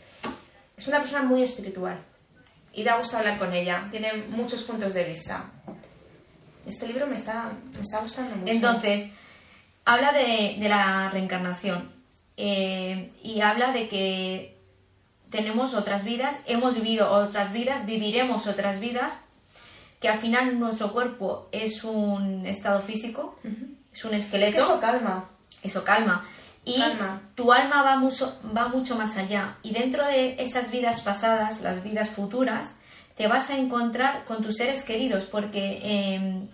[0.77, 1.99] es una persona muy espiritual.
[2.73, 5.45] Y da gusto hablar con ella, tiene muchos puntos de vista.
[6.67, 8.51] Este libro me está, me está gustando mucho.
[8.53, 9.11] Entonces,
[9.85, 11.93] habla de, de la reencarnación
[12.37, 14.59] eh, y habla de que
[15.31, 19.21] tenemos otras vidas, hemos vivido otras vidas, viviremos otras vidas,
[20.05, 23.39] que al final nuestro cuerpo es un estado físico,
[23.91, 25.31] es un es esqueleto, que eso calma.
[25.63, 26.27] eso calma.
[26.67, 27.23] Y Calma.
[27.35, 29.57] tu alma va mucho, va mucho más allá.
[29.63, 32.77] Y dentro de esas vidas pasadas, las vidas futuras,
[33.17, 36.49] te vas a encontrar con tus seres queridos, porque eh,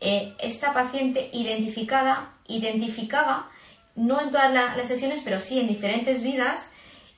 [0.00, 3.48] eh, esta paciente identificada, identificaba,
[3.96, 6.70] no en todas la- las sesiones, pero sí en diferentes vidas,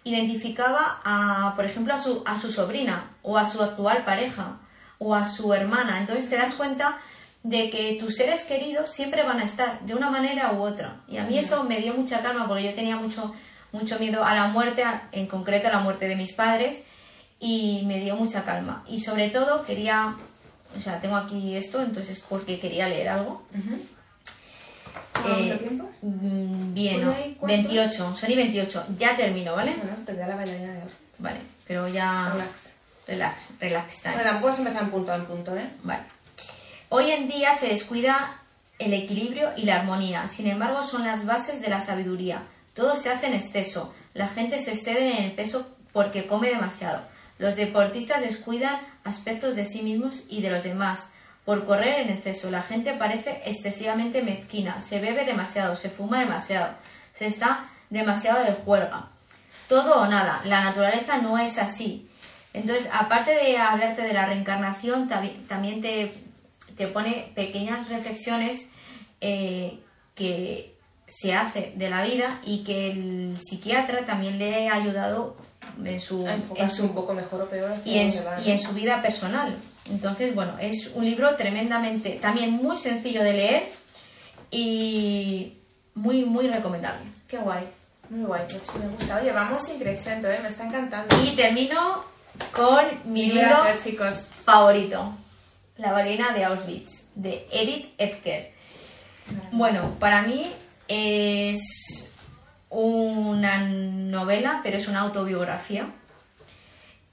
[0.03, 4.61] identificaba a, por ejemplo, a su, a su sobrina o a su actual pareja
[4.99, 5.99] o a su hermana.
[5.99, 6.99] Entonces te das cuenta
[7.43, 10.97] de que tus seres queridos siempre van a estar de una manera u otra.
[11.09, 13.33] Y a mí eso me dio mucha calma porque yo tenía mucho,
[13.73, 14.83] mucho miedo a la muerte,
[15.13, 16.83] en concreto a la muerte de mis padres,
[17.41, 18.85] y me dio mucha calma.
[18.89, 20.17] Y sobre todo quería,
[20.77, 23.43] o sea, tengo aquí esto, entonces porque quería leer algo.
[25.13, 25.91] ¿Cómo vamos de Eh, tiempo?
[26.03, 27.13] mm, Bien, ¿Pone ¿no?
[27.13, 27.49] ahí cuántos?
[27.67, 28.87] 28, son y 28.
[28.99, 29.75] Ya termino, ¿vale?
[29.77, 30.81] Bueno, te queda la bailarina de.
[31.19, 32.31] Vale, pero ya...
[32.33, 32.68] Relax.
[33.09, 34.15] Relax, relax time.
[34.17, 35.71] Bueno, empezar en punto en punto, ¿eh?
[35.83, 36.03] Vale.
[36.91, 38.43] Hoy en día se descuida
[38.79, 42.43] el equilibrio y la armonía, sin embargo son las bases de la sabiduría.
[42.75, 43.95] Todo se hace en exceso.
[44.13, 47.01] La gente se excede en el peso porque come demasiado.
[47.39, 51.13] Los deportistas descuidan aspectos de sí mismos y de los demás.
[51.47, 54.83] Por correr en exceso, la gente parece excesivamente mezquina.
[54.83, 56.75] Se bebe demasiado, se fuma demasiado,
[57.15, 59.09] se está demasiado de juerga.
[59.67, 60.43] Todo o nada.
[60.45, 62.08] La naturaleza no es así.
[62.59, 66.13] Entonces, aparte de hablarte de la reencarnación, también te,
[66.77, 68.71] te pone pequeñas reflexiones
[69.21, 69.79] eh,
[70.15, 70.75] que
[71.07, 75.37] se hace de la vida y que el psiquiatra también le ha ayudado
[75.85, 77.73] en su, en su un poco mejor o peor.
[77.85, 78.13] y en,
[78.45, 79.57] y en su vida personal.
[79.91, 83.63] Entonces, bueno, es un libro tremendamente, también muy sencillo de leer
[84.51, 85.55] y
[85.95, 87.07] muy, muy recomendable.
[87.27, 87.65] Qué guay.
[88.11, 88.43] Muy guay.
[88.79, 89.19] Me me gusta.
[89.21, 90.41] Oye, vamos increchendo, ¿eh?
[90.43, 91.15] Me está encantando.
[91.25, 92.05] Y termino
[92.53, 94.31] con mi libro Gracias, chicos.
[94.45, 95.13] favorito,
[95.77, 98.53] La bailarina de Auschwitz, de Edith Epker.
[99.53, 100.53] Bueno, para mí
[100.89, 102.13] es
[102.71, 105.89] una novela, pero es una autobiografía,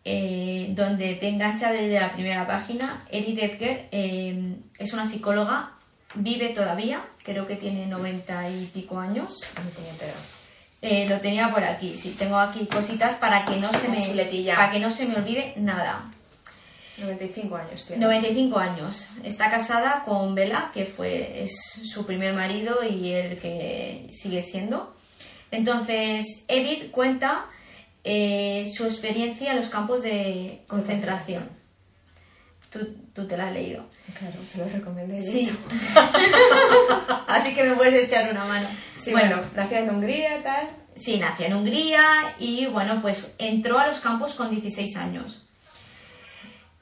[0.04, 3.06] eh, donde te engancha desde la primera página.
[3.12, 5.72] Edith Epker eh, es una psicóloga,
[6.16, 9.40] vive todavía, creo que tiene noventa y pico años.
[9.56, 9.92] No tenía.
[10.82, 14.72] Eh, lo tenía por aquí, sí, tengo aquí cositas para que no se me para
[14.72, 16.12] que no se me olvide nada.
[16.98, 18.06] 95 años tiene.
[18.06, 19.10] 95 años.
[19.24, 21.52] Está casada con Bela, que fue es
[21.92, 24.96] su primer marido y el que sigue siendo.
[25.52, 27.48] Entonces, Edith cuenta
[28.04, 31.50] eh, su experiencia en los campos de concentración.
[32.76, 33.86] Tú, tú te la has leído.
[34.20, 35.22] Claro, te lo recomendé.
[35.22, 35.50] Sí.
[37.28, 38.68] Así que me puedes echar una mano.
[39.00, 40.68] Sí, bueno, nacida en Hungría, tal.
[40.94, 45.48] Sí, nació en Hungría y bueno, pues entró a los campos con 16 años.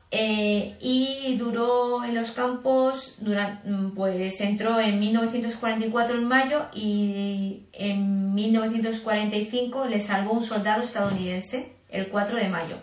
[0.09, 8.33] Eh, y duró en los campos, durante, pues entró en 1944 en mayo y en
[8.33, 12.77] 1945 le salvó un soldado estadounidense el 4 de mayo.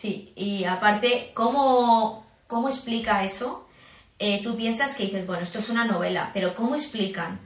[0.00, 3.68] Sí, y aparte, ¿cómo, cómo explica eso?
[4.18, 7.38] Eh, tú piensas que dices, bueno, esto es una novela, pero ¿cómo explican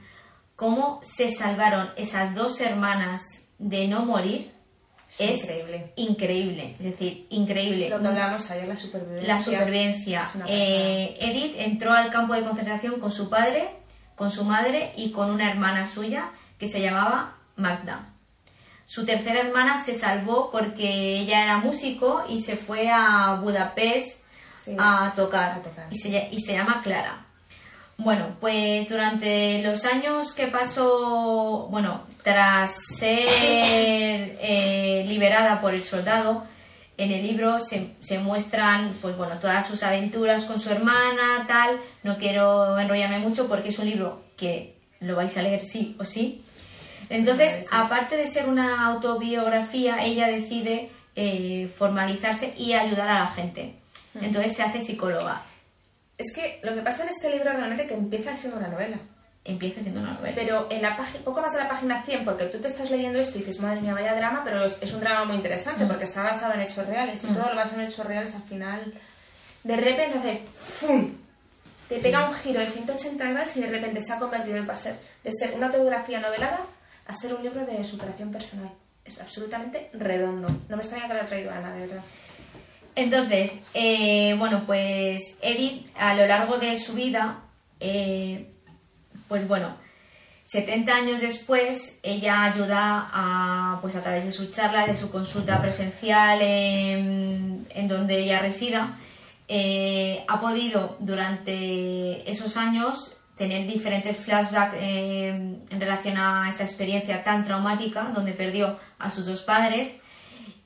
[0.55, 3.21] cómo se salvaron esas dos hermanas
[3.57, 4.53] de no morir?
[5.19, 5.93] Es Es increíble.
[5.97, 7.89] increíble, es decir, increíble.
[7.89, 9.33] Lo que hablábamos ayer, la supervivencia.
[9.33, 10.29] La supervivencia.
[10.47, 13.69] Eh, Edith entró al campo de concentración con su padre,
[14.15, 18.14] con su madre y con una hermana suya que se llamaba Magda.
[18.87, 24.21] Su tercera hermana se salvó porque ella era músico y se fue a Budapest
[24.59, 25.85] Sí, a tocar, a tocar.
[25.91, 27.25] Y, se, ll- y se llama Clara.
[27.97, 36.43] Bueno, pues durante los años que pasó, bueno, tras ser eh, liberada por el soldado,
[36.97, 41.79] en el libro se, se muestran, pues bueno, todas sus aventuras con su hermana, tal.
[42.03, 46.05] No quiero enrollarme mucho porque es un libro que lo vais a leer sí o
[46.05, 46.43] sí.
[47.09, 53.75] Entonces, aparte de ser una autobiografía, ella decide eh, formalizarse y ayudar a la gente.
[54.13, 54.23] Hmm.
[54.23, 55.41] Entonces se hace psicóloga.
[56.17, 58.97] Es que lo que pasa en este libro realmente que empieza siendo una novela.
[59.47, 60.33] empiece siendo una novela.
[60.33, 63.19] Pero en la página, poco más de la página 100, porque tú te estás leyendo
[63.19, 65.87] esto y dices, madre mía, vaya drama, pero es, un drama muy interesante Mm.
[65.87, 67.35] porque está basado en hechos reales y Mm.
[67.35, 68.93] todo lo basado en hechos reales al final,
[69.63, 71.11] de repente hace ¡fum!
[71.87, 74.95] Te pega un giro de 180 grados y de repente se ha convertido en pasar
[75.23, 76.61] de ser una autobiografía novelada
[77.05, 78.71] a ser un libro de superación personal.
[79.03, 80.47] Es absolutamente redondo.
[80.69, 82.03] No me extraña que lo haya traído Ana, de verdad.
[82.95, 87.41] Entonces, eh, bueno, pues Edith a lo largo de su vida,
[87.79, 88.51] eh,
[89.27, 89.75] pues bueno,
[90.45, 95.61] 70 años después, ella ayuda a, pues a través de su charla, de su consulta
[95.61, 98.97] presencial en, en donde ella resida,
[99.47, 105.29] eh, ha podido durante esos años tener diferentes flashbacks eh,
[105.69, 109.99] en relación a esa experiencia tan traumática donde perdió a sus dos padres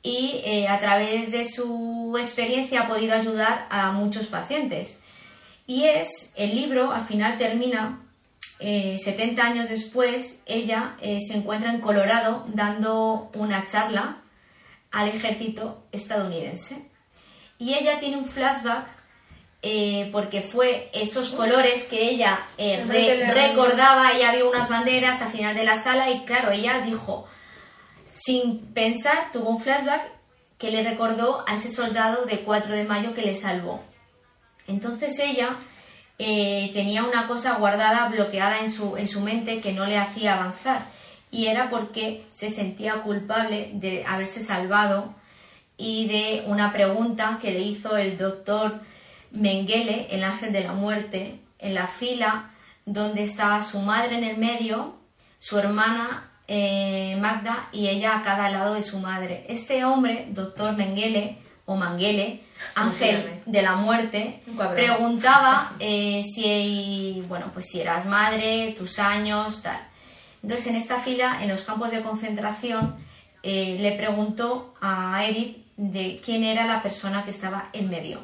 [0.02, 5.00] y eh, a través de su experiencia ha podido ayudar a muchos pacientes.
[5.68, 8.02] Y es, el libro al final termina,
[8.60, 14.18] eh, 70 años después, ella eh, se encuentra en Colorado dando una charla
[14.92, 16.90] al ejército estadounidense.
[17.58, 18.88] Y ella tiene un flashback
[19.62, 25.32] eh, porque fue esos colores que ella eh, re- recordaba, ella vio unas banderas al
[25.32, 27.28] final de la sala y claro, ella dijo,
[28.06, 30.02] sin pensar, tuvo un flashback
[30.58, 33.82] que le recordó a ese soldado de 4 de mayo que le salvó.
[34.68, 35.56] Entonces ella
[36.18, 40.36] eh, tenía una cosa guardada, bloqueada en su, en su mente que no le hacía
[40.36, 40.86] avanzar.
[41.32, 45.14] Y era porque se sentía culpable de haberse salvado
[45.78, 48.80] y de una pregunta que le hizo el doctor
[49.32, 52.52] Mengele, el ángel de la muerte, en la fila
[52.86, 54.96] donde estaba su madre en el medio,
[55.38, 59.46] su hermana eh, Magda y ella a cada lado de su madre.
[59.48, 62.40] Este hombre, doctor Mengele o se
[62.74, 64.42] ángel de la muerte,
[64.76, 69.80] preguntaba eh, si, bueno, pues si eras madre, tus años, tal.
[70.42, 72.96] Entonces, en esta fila, en los campos de concentración,
[73.44, 78.22] eh, le preguntó a Edith de quién era la persona que estaba en medio.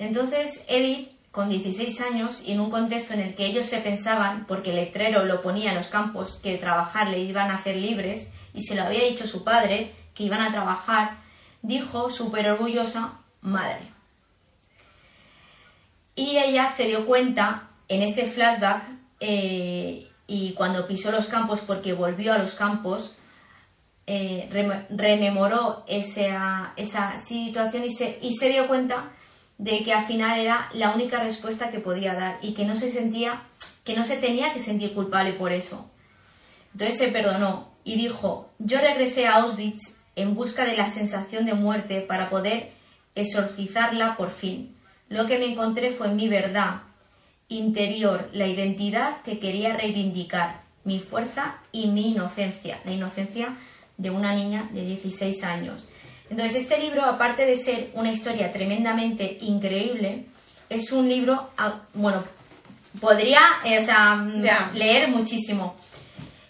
[0.00, 4.46] Entonces, Edith, con 16 años y en un contexto en el que ellos se pensaban,
[4.46, 8.32] porque el letrero lo ponía en los campos, que trabajar le iban a hacer libres,
[8.54, 11.18] y se lo había dicho su padre, que iban a trabajar,
[11.62, 13.82] dijo, súper orgullosa, madre.
[16.16, 18.82] Y ella se dio cuenta en este flashback
[19.20, 23.16] eh, y cuando pisó los campos, porque volvió a los campos,
[24.06, 29.10] eh, rem- rememoró esa, esa situación y se, y se dio cuenta
[29.60, 32.90] de que al final era la única respuesta que podía dar y que no se
[32.90, 33.42] sentía,
[33.84, 35.90] que no se tenía que sentir culpable por eso.
[36.72, 41.52] Entonces se perdonó y dijo, yo regresé a Auschwitz en busca de la sensación de
[41.52, 42.72] muerte para poder
[43.14, 44.74] exorcizarla por fin.
[45.10, 46.80] Lo que me encontré fue mi verdad
[47.48, 53.56] interior, la identidad que quería reivindicar, mi fuerza y mi inocencia, la inocencia
[53.98, 55.86] de una niña de 16 años.
[56.30, 60.26] Entonces este libro, aparte de ser una historia tremendamente increíble,
[60.68, 62.22] es un libro, ah, bueno,
[63.00, 65.76] podría eh, o sea, mm, leer muchísimo.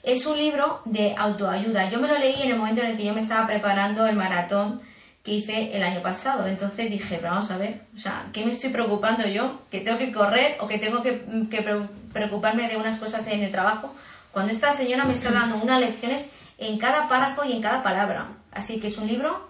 [0.02, 1.90] Es un libro de autoayuda.
[1.90, 4.16] Yo me lo leí en el momento en el que yo me estaba preparando el
[4.16, 4.80] maratón
[5.22, 6.46] que hice el año pasado.
[6.46, 9.60] Entonces dije, pero vamos a ver, o sea, ¿qué me estoy preocupando yo?
[9.70, 13.42] ¿Que tengo que correr o que tengo que, que pre- preocuparme de unas cosas en
[13.42, 13.94] el trabajo?
[14.32, 18.28] Cuando esta señora me está dando unas lecciones en cada párrafo y en cada palabra.
[18.52, 19.49] Así que es un libro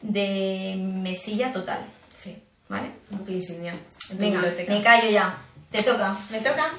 [0.00, 1.80] de mesilla total,
[2.16, 2.90] Sí, ¿vale?
[3.10, 3.74] un insignia.
[4.12, 4.72] Venga, biblioteca.
[4.72, 5.38] me callo ya.
[5.70, 6.16] Te toca.
[6.30, 6.70] ¿Me toca?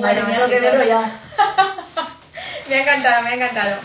[0.00, 1.20] Madre Bueno, mía, lo que veo ya.
[2.68, 3.76] Me ha encantado, me ha encantado.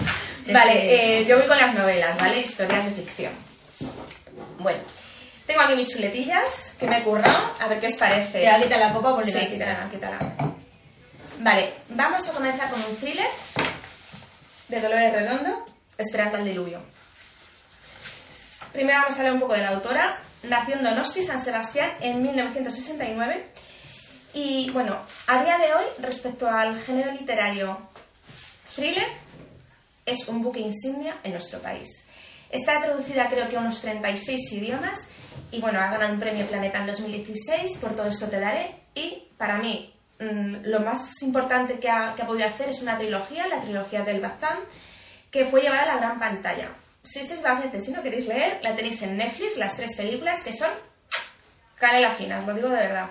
[0.46, 0.88] Sí, vale, sí.
[0.90, 2.40] eh, yo voy con las novelas, ¿vale?
[2.42, 3.32] Historias de ficción.
[4.58, 4.80] Bueno,
[5.46, 8.32] tengo aquí mis chuletillas que me he currado, a ver qué os parece.
[8.32, 10.20] Te voy a quitar la copa porque Sí, la quítala, quítala.
[11.40, 13.28] Vale, vamos a comenzar con un thriller
[14.68, 15.66] de Dolores Redondo,
[15.98, 16.82] Esperando al diluvio.
[18.74, 20.18] Primero vamos a hablar un poco de la autora.
[20.44, 23.48] Nació en Donosti, San Sebastián, en 1969.
[24.34, 27.78] Y bueno, a día de hoy, respecto al género literario
[28.74, 29.08] thriller,
[30.06, 31.90] es un buque insignia en nuestro país.
[32.50, 35.00] Está traducida creo que a unos 36 idiomas
[35.52, 38.76] y bueno, ha ganado un premio Planeta en 2016, por todo esto te daré.
[38.96, 42.98] Y para mí, mm, lo más importante que ha, que ha podido hacer es una
[42.98, 44.60] trilogía, la trilogía del Baztán,
[45.30, 46.70] que fue llevada a la gran pantalla.
[47.04, 50.54] Si estáis valientes, si no queréis leer, la tenéis en Netflix, las tres películas que
[50.54, 50.70] son
[51.76, 53.08] canela fina, os lo digo de verdad.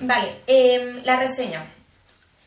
[0.00, 1.66] Vale, em, la reseña.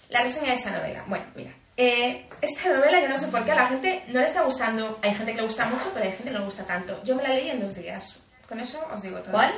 [0.10, 1.04] La reseña de esta novela.
[1.08, 1.52] Bueno, mira.
[1.78, 5.00] eh, esta novela yo no sé por qué a la gente no le está gustando.
[5.02, 7.04] Hay gente que le gusta mucho, pero hay gente que no le gusta tanto.
[7.04, 8.20] Yo me la leí en dos días.
[8.48, 9.32] Con eso os digo todo.
[9.32, 9.54] ¿Cuál?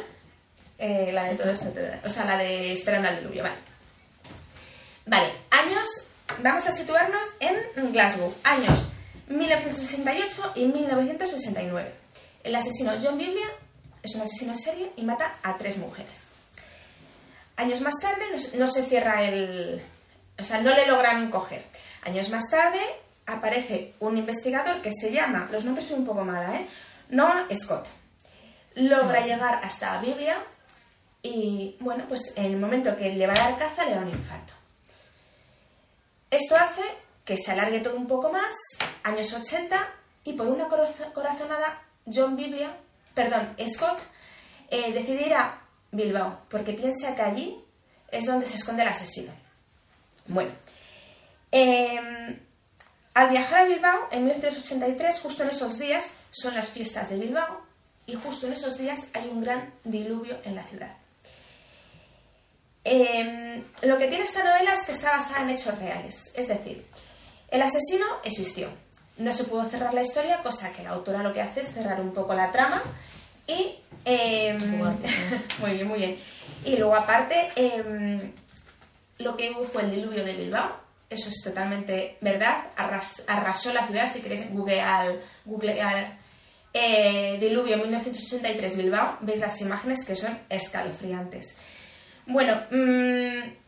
[0.80, 1.72] Eh, la de todo esto
[2.04, 3.56] O sea, la de Esperando al diluvio, vale.
[5.06, 5.88] Vale, años,
[6.40, 8.93] vamos a situarnos en Glasgow, años
[9.34, 11.94] 1968 y 1969.
[12.44, 13.48] El asesino John Biblia
[14.02, 16.30] es un asesino en serie y mata a tres mujeres.
[17.56, 18.24] Años más tarde
[18.58, 19.82] no, se cierra el...
[20.40, 21.64] O sea, no le logran coger.
[22.04, 22.80] Años más tarde
[23.26, 26.68] aparece un investigador que se llama, los nombres son un poco mala, ¿eh?
[27.10, 27.86] Noah Scott.
[28.76, 30.44] Logra llegar hasta Biblia
[31.22, 34.10] y, bueno, pues en el momento que le va a dar caza le da un
[34.10, 34.54] infarto.
[36.32, 36.82] Esto hace
[37.26, 38.54] que se alargue todo un poco más,
[39.04, 39.78] años 80,
[40.26, 42.76] y por una corazonada, John Biblia,
[43.14, 44.00] perdón, Scott,
[44.70, 45.62] eh, decide ir a
[45.92, 47.64] Bilbao, porque piensa que allí
[48.12, 49.32] es donde se esconde el asesino.
[50.28, 50.52] Bueno,
[51.52, 52.40] em,
[53.14, 57.62] al viajar a Bilbao, en 1983, justo en esos días, son las fiestas de Bilbao,
[58.06, 60.98] y justo en esos días hay un gran diluvio en la ciudad.
[62.84, 66.86] Em, lo que tiene esta novela es que está basada en hechos reales, es decir,
[67.54, 68.68] el asesino existió.
[69.18, 72.02] No se pudo cerrar la historia, cosa que la autora lo que hace es cerrar
[72.02, 72.82] un poco la trama
[73.48, 73.76] y...
[74.06, 74.58] Em,
[75.60, 76.20] muy bien, muy bien.
[76.66, 78.32] Y luego aparte, em,
[79.20, 80.76] lo que hubo fue el diluvio de Bilbao.
[81.12, 82.58] Eso es totalmente verdad.
[82.76, 85.14] arrasó la ciudad, si queréis googlear,
[85.46, 86.18] googlear
[86.74, 91.56] eh, diluvio 1963 Bilbao, veis las imágenes que son escalofriantes.
[92.26, 93.63] Bueno, mmm,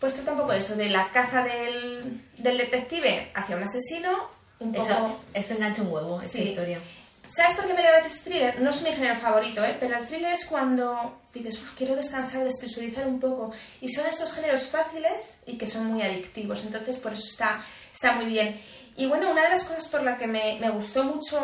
[0.00, 4.28] pues trata un poco de eso, de la caza del, detective hacia un asesino.
[4.58, 5.20] Un poco...
[5.34, 6.80] eso, engancha un huevo, esa historia.
[7.28, 8.60] ¿Sabes por qué me leo veces thriller?
[8.60, 9.76] No es mi género favorito, ¿eh?
[9.78, 13.52] pero el thriller es cuando dices, quiero descansar, despresurizar un poco.
[13.80, 18.12] Y son estos géneros fáciles y que son muy adictivos, entonces por eso está, está
[18.12, 18.60] muy bien.
[18.96, 21.38] Y bueno, una de las cosas por la que me, me gustó mucho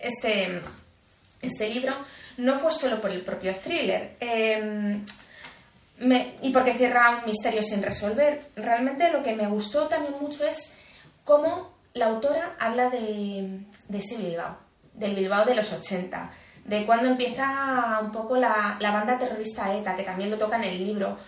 [0.00, 0.60] este,
[1.40, 1.94] este libro
[2.38, 4.16] no fue solo por el propio thriller.
[4.18, 5.00] Eh,
[5.98, 8.50] y porque cierra un misterio sin resolver.
[8.56, 10.78] Realmente lo que me gustó también mucho es
[11.24, 13.60] cómo la autora habla de,
[13.92, 14.56] ese Bilbao,
[14.94, 16.32] del Bilbao de los 80,
[16.64, 20.78] de cuando empieza un poco la, banda terrorista ETA, que también lo toca en el
[20.78, 21.18] libro,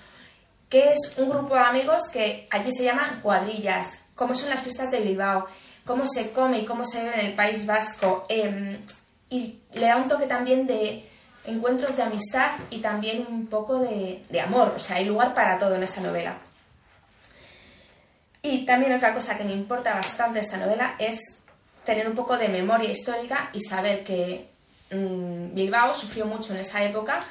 [0.69, 4.91] que es un grupo de amigos que allí se llaman cuadrillas, cómo son las fiestas
[4.91, 5.47] de Bilbao,
[5.85, 8.25] cómo se come y cómo se ve en el País Vasco.
[8.29, 8.81] Em,
[9.29, 11.09] y le da un toque también de,
[11.47, 14.74] encuentros de amistad y también un poco de, amor.
[14.76, 16.38] O sea, hay lugar para todo en esa novela.
[18.42, 21.18] Y también otra cosa que me importa bastante de esta novela es
[21.84, 24.49] tener un poco de memoria histórica y saber que
[24.90, 27.24] mm, Bilbao sufrió mucho en esa época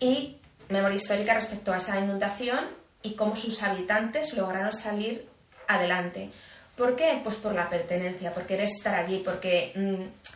[0.00, 0.38] y
[0.68, 2.66] memoria histórica respecto a esa inundación
[3.02, 5.28] y cómo sus habitantes lograron salir
[5.68, 6.30] adelante.
[6.76, 7.20] ¿Por qué?
[7.22, 10.32] Pues por la pertenencia, por querer estar allí, porque mm,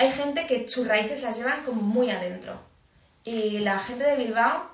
[0.00, 2.58] hay gente que sus raíces las llevan como muy adentro.
[3.22, 4.70] Y la gente de Bilbao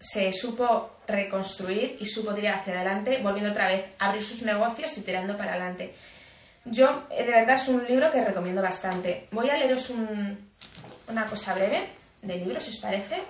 [0.00, 4.98] se supo reconstruir y supo tirar hacia adelante, volviendo otra vez a abrir sus negocios
[4.98, 5.94] y tirando para adelante.
[6.64, 9.28] Yo, eh, de verdad, es un libro que recomiendo bastante.
[9.30, 11.90] Voy a leeros una cosa breve
[12.20, 13.22] del libro, si os parece.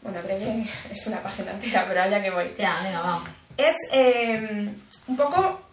[0.00, 2.54] Bueno, breve es una página entera, pero ya que voy.
[2.56, 3.28] Ya, venga, vamos.
[3.56, 4.70] Es eh,
[5.08, 5.65] un poco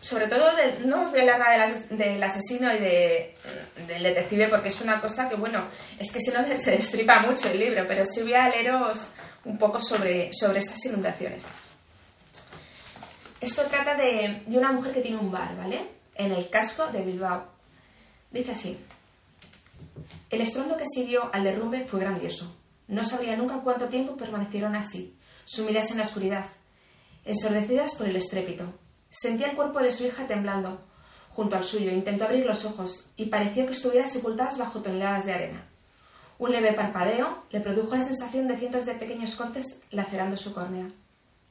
[0.00, 0.50] sobre todo,
[0.84, 5.64] no voy a nada del asesino y del detective porque es una cosa que, bueno,
[5.98, 9.12] es que si no se destripa mucho el libro, pero sí voy a leeros
[9.44, 11.44] un poco sobre, sobre esas inundaciones.
[13.40, 15.88] Esto trata de, de una mujer que tiene un bar, ¿vale?
[16.14, 17.46] En el casco de Bilbao.
[18.30, 18.78] Dice así.
[20.30, 22.56] El estruendo que siguió al derrumbe fue grandioso.
[22.88, 26.46] No sabría nunca cuánto tiempo permanecieron así, sumidas en la oscuridad,
[27.24, 28.72] ensordecidas por el estrépito,
[29.12, 30.80] Sentía el cuerpo de su hija temblando
[31.30, 31.90] junto al suyo.
[31.90, 35.64] Intentó abrir los ojos y pareció que estuviera sepultadas bajo toneladas de arena.
[36.38, 40.90] Un leve parpadeo le produjo la sensación de cientos de pequeños cortes lacerando su córnea.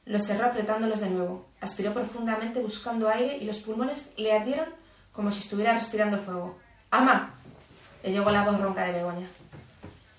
[0.04, 1.46] Los cerró apretándolos de nuevo.
[1.60, 4.66] Aspiró profundamente buscando aire y los pulmones le ardieron
[5.12, 6.58] como si estuviera respirando fuego.
[6.90, 7.34] ¡Ama!
[8.02, 9.28] le llegó la voz ronca de Begoña.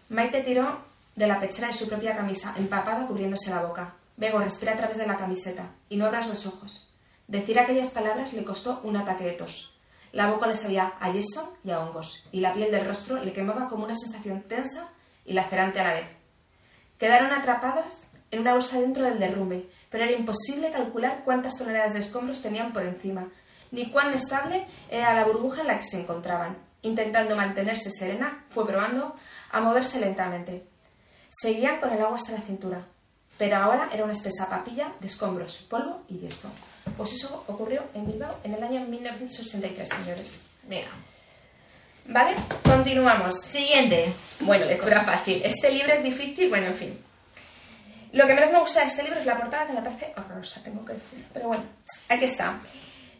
[0.09, 0.79] Maite tiró
[1.15, 3.93] de la pechera de su propia camisa, empapada, cubriéndose la boca.
[4.15, 6.92] Bego, respira a través de la camiseta y no abras los ojos.
[7.27, 9.79] Decir aquellas palabras le costó un ataque de tos.
[10.11, 13.33] La boca le sabía a yeso y a hongos, y la piel del rostro le
[13.33, 14.89] quemaba como una sensación tensa
[15.25, 16.07] y lacerante a la vez.
[16.99, 21.99] Quedaron atrapadas en una bolsa dentro del derrumbe, pero era imposible calcular cuántas toneladas de
[21.99, 23.29] escombros tenían por encima,
[23.71, 26.57] ni cuán estable era la burbuja en la que se encontraban.
[26.81, 29.15] Intentando mantenerse serena, fue probando
[29.51, 30.67] a moverse lentamente.
[31.29, 32.85] Seguía con el agua hasta la cintura,
[33.37, 36.51] pero ahora era una espesa papilla de escombros, polvo y yeso.
[36.97, 40.39] Pues eso ocurrió en Bilbao en el año 1963, señores.
[40.67, 40.87] Mira.
[42.05, 42.35] ¿Vale?
[42.63, 43.41] Continuamos.
[43.41, 44.13] Siguiente.
[44.41, 45.41] Bueno, lectura fácil.
[45.43, 46.99] Este libro es difícil, bueno, en fin.
[48.11, 50.61] Lo que menos me gusta de este libro es la portada, que me parece horrorosa,
[50.63, 51.25] tengo que decir.
[51.33, 51.63] Pero bueno,
[52.09, 52.59] aquí está.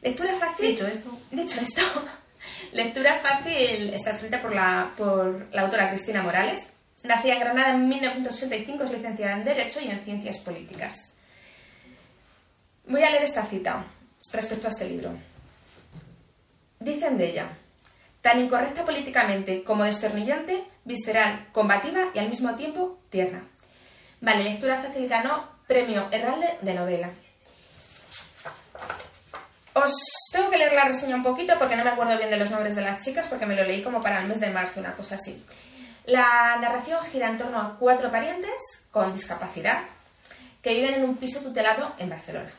[0.02, 0.68] Lectura fácil.
[0.68, 1.18] Dicho esto.
[1.32, 1.82] Dicho esto,
[2.74, 6.74] lectura fácil está escrita por la, por la autora Cristina Morales.
[7.04, 11.13] Nacida en Granada en 1985, es licenciada en Derecho y en Ciencias Políticas.
[12.86, 13.84] Voy a leer esta cita
[14.32, 15.12] respecto a este libro.
[16.80, 17.48] Dicen de ella,
[18.22, 23.48] tan incorrecta políticamente como destornillante, visceral, combativa y al mismo tiempo tierna.
[24.20, 27.10] Vale, lectura fácil ganó premio Herralde de novela.
[29.74, 29.94] Os
[30.32, 32.76] tengo que leer la reseña un poquito porque no me acuerdo bien de los nombres
[32.76, 35.16] de las chicas porque me lo leí como para el mes de marzo, una cosa
[35.16, 35.44] así.
[36.06, 38.52] La narración gira en torno a cuatro parientes
[38.92, 39.84] con discapacidad
[40.62, 42.52] que viven en un piso tutelado en Barcelona.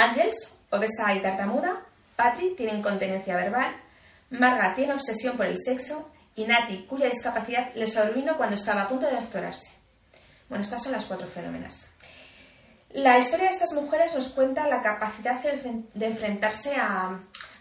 [0.00, 1.82] Ángels, obesa y tartamuda,
[2.16, 3.74] Patri tiene incontinencia verbal,
[4.30, 8.88] Marga tiene obsesión por el sexo y Nati, cuya discapacidad le sobrevino cuando estaba a
[8.88, 9.72] punto de doctorarse.
[10.48, 11.90] Bueno, estas son las cuatro fenómenas.
[12.92, 17.20] La historia de estas mujeres nos cuenta la capacidad de enfrentarse a,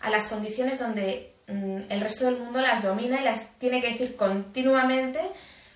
[0.10, 4.16] las condiciones donde mm, el resto del mundo las domina y las tiene que decir
[4.16, 5.20] continuamente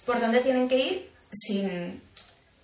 [0.05, 2.01] por dónde tienen que ir sin,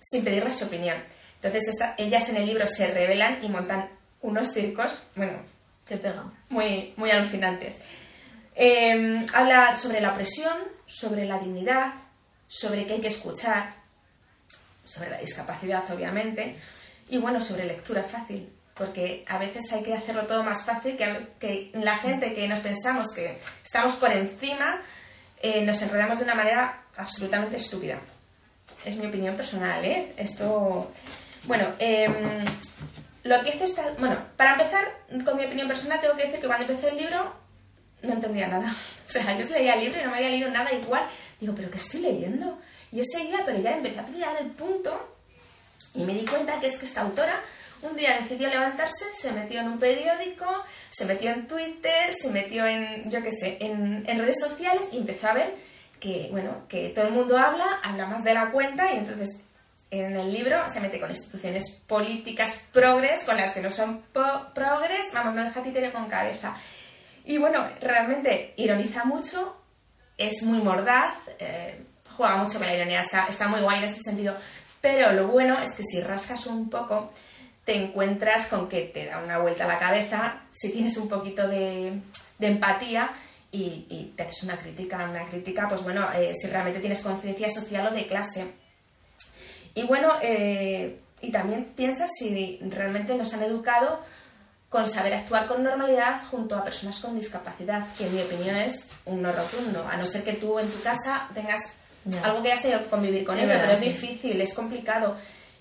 [0.00, 0.96] sin pedirles su opinión.
[1.42, 3.88] Entonces ellas en el libro se revelan y montan
[4.22, 5.38] unos circos, bueno,
[5.86, 6.24] te pega.
[6.50, 7.80] Muy, muy alucinantes.
[8.54, 10.52] Em, habla sobre la presión,
[10.86, 11.94] sobre la dignidad,
[12.46, 13.74] sobre que hay que escuchar,
[14.84, 16.56] sobre la discapacidad, obviamente,
[17.08, 21.28] y bueno, sobre lectura fácil, porque a veces hay que hacerlo todo más fácil que,
[21.38, 24.82] que la gente que nos pensamos que estamos por encima,
[25.42, 27.98] eh, nos enredamos de una manera absolutamente estúpida.
[28.84, 30.12] Es mi opinión personal, ¿eh?
[30.16, 30.92] Esto.
[31.44, 32.44] Bueno, em,
[33.24, 33.84] lo que hice esta.
[33.98, 34.84] Bueno, para empezar,
[35.24, 37.34] con mi opinión personal, tengo que decir que cuando empecé el libro
[38.02, 38.74] no entendía nada.
[39.10, 41.02] O sea, yo se leía el libro y no me había leído nada igual.
[41.40, 42.60] Digo, ¿pero qué estoy leyendo?
[42.92, 45.16] Yo seguía, pero ya empecé a pillar el punto
[45.94, 47.34] y me di cuenta que es que esta autora
[47.82, 50.46] un día decidió levantarse, se metió en un periódico,
[50.90, 54.98] se metió en Twitter, se metió en, yo qué sé, en, en, redes sociales y
[54.98, 55.54] empezó a ver
[55.98, 59.40] que, bueno, que todo el mundo habla, habla más de la cuenta y entonces
[59.90, 65.12] en el libro se mete con instituciones políticas progres, con las que no son progres,
[65.12, 66.56] vamos, no deja títere con cabeza.
[67.24, 69.56] Y bueno, realmente ironiza mucho,
[70.16, 71.82] es muy mordaz, eh,
[72.16, 74.36] juega mucho con la ironía, está, muy guay en ese sentido.
[74.80, 77.12] Pero lo bueno es que si rascas un poco,
[77.64, 81.48] te encuentras con que te da una vuelta a la cabeza, si tienes un poquito
[81.48, 82.00] de,
[82.38, 83.10] empatía
[83.50, 87.88] y, te haces una crítica, una crítica, pues bueno, eh, si realmente tienes conciencia social
[87.88, 88.59] o de clase.
[89.74, 94.00] Y bueno, eh, y también piensas si realmente nos han educado
[94.68, 98.88] con saber actuar con normalidad junto a personas con discapacidad, que en mi opinión es
[99.04, 101.80] un no rotundo, a no ser que tú en tu casa tengas
[102.22, 105.16] algo que hayas tenido que convivir con ello, pero es difícil, es complicado.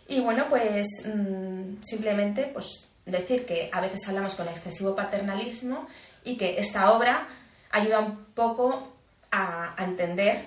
[0.07, 5.88] Y bueno, pues mm, simplemente pues decir que a veces hablamos con excesivo paternalismo
[6.24, 7.28] y que esta obra
[7.72, 8.93] ayuda un poco
[9.32, 10.45] a, a entender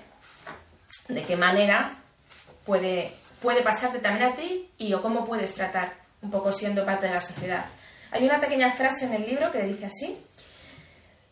[1.09, 1.97] de qué manera
[2.65, 3.13] puede,
[3.43, 7.13] puede pasarte también a ti y o cómo puedes tratar un poco siendo parte de
[7.13, 7.65] la sociedad.
[8.09, 10.17] Hay una pequeña frase en el libro que dice así,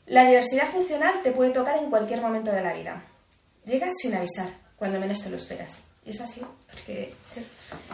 [0.06, 3.02] la diversidad funcional te puede tocar en cualquier momento de la vida.
[3.66, 5.84] Llega sin avisar, cuando menos te lo esperas.
[6.06, 7.14] Y es así, porque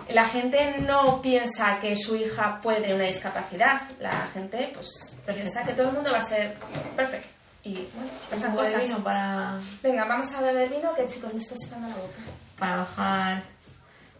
[0.09, 3.81] la gente no piensa que su hija puede tener una discapacidad.
[3.99, 6.55] La gente pues piensa que todo el mundo va a ser
[6.95, 7.27] perfecto.
[7.63, 8.81] Y bueno, pasan cosas.
[8.81, 9.59] vino para...
[9.83, 12.19] Venga, vamos a beber vino que chicos me está secando la boca.
[12.57, 13.56] Para bajar...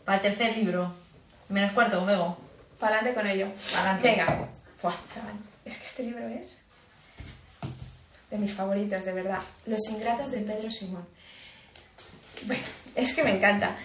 [0.08, 0.94] Para el tercer libro.
[1.50, 2.38] Menos cuarto, luego.
[2.80, 3.48] Para adelante con ello.
[3.74, 4.10] Para adelante.
[4.10, 4.50] Venga.
[5.14, 5.34] chaval.
[5.66, 6.60] Es que este libro es
[8.32, 9.40] de mis favoritos, de verdad.
[9.66, 11.06] Los ingratos de Pedro Simón.
[12.44, 12.64] Bueno,
[12.96, 13.76] es que me encanta.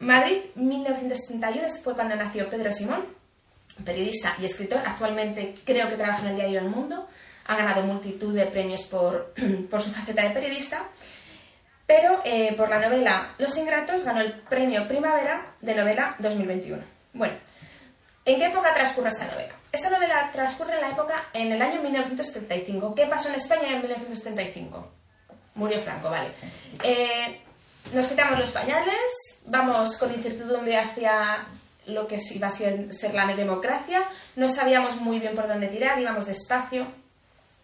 [0.00, 3.04] Madrid, 1971, fue cuando nació Pedro Simón,
[3.84, 4.80] periodista y escritor.
[4.84, 7.08] Actualmente creo que trabaja en el diario El Mundo.
[7.46, 9.32] Ha ganado multitud de premios por,
[9.80, 10.88] su faceta de periodista.
[11.86, 16.82] Pero eh, por la novela Los Ingratos ganó el premio Primavera de novela 2021.
[17.12, 17.34] Bueno,
[18.24, 19.54] ¿en qué época transcurre esta novela?
[19.72, 22.94] Esta novela transcurre en la época, en el año 1975.
[22.94, 24.90] ¿Qué pasó en España en 1975?
[25.54, 26.32] Murió Franco, vale.
[26.82, 27.40] Eh,
[27.92, 28.96] nos quitamos los pañales,
[29.46, 31.46] vamos con incertidumbre hacia
[31.86, 36.26] lo que iba a ser, la democracia, no sabíamos muy bien por dónde tirar, íbamos
[36.26, 36.86] despacio.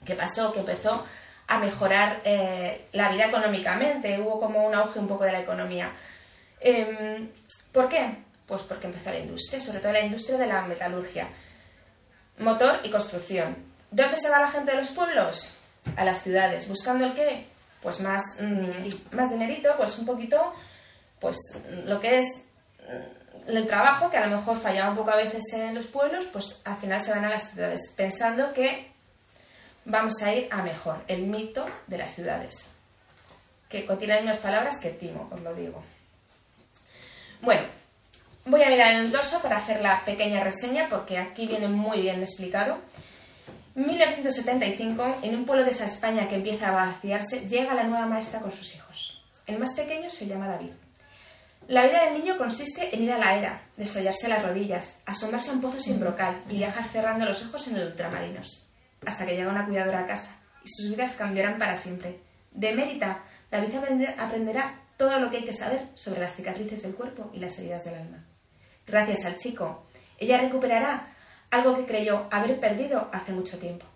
[0.05, 0.53] ¿Qué pasó?
[0.53, 1.05] Que empezó
[1.49, 5.91] a mejorar eh, la vida económicamente, hubo como un auge un poco de la economía.
[6.61, 7.31] Em,
[7.73, 8.19] ¿Por qué?
[8.47, 11.29] Pues porque empezó la industria, sobre todo la industria de la metalurgia.
[12.39, 13.57] Motor y construcción.
[13.91, 15.59] ¿Dónde se va la gente de los pueblos?
[15.97, 16.69] A las ciudades.
[16.69, 17.47] ¿Buscando el qué?
[17.83, 20.53] pues más, mm, más dinerito, pues un poquito,
[21.21, 21.37] pues
[21.85, 22.27] lo que es
[23.47, 26.61] el trabajo, que a lo mejor fallaba un poco a veces en los pueblos, pues
[26.65, 28.93] al final se van a las ciudades, pensando que
[29.89, 32.73] vamos a ir a mejor, el mito de las ciudades,
[33.69, 35.83] que contiene las mismas palabras que Timo, os lo digo.
[37.41, 37.63] Bueno,
[38.45, 42.21] voy a mirar el dorso para hacer la pequeña reseña, porque aquí viene muy bien
[42.21, 42.79] explicado.
[43.75, 48.41] 1975, en un pueblo de esa España que empieza a vaciarse, llega la nueva maestra
[48.41, 49.23] con sus hijos.
[49.47, 50.73] El más pequeño se llama David.
[51.69, 55.55] La vida del niño consiste en ir a la era, desollarse las rodillas, asomarse a
[55.55, 58.68] un pozo sin brocal y viajar cerrando los ojos en ultramarinos,
[59.07, 62.21] hasta que llega una cuidadora a casa y sus vidas cambiarán para siempre.
[62.53, 63.75] De mérita, David
[64.19, 67.85] aprenderá todo lo que hay que saber sobre las cicatrices del cuerpo y las heridas
[67.85, 68.25] del alma.
[68.87, 69.87] Gracias al chico,
[70.19, 71.15] ella recuperará
[71.51, 73.87] algo que creyó haber perdido hace mucho tiempo.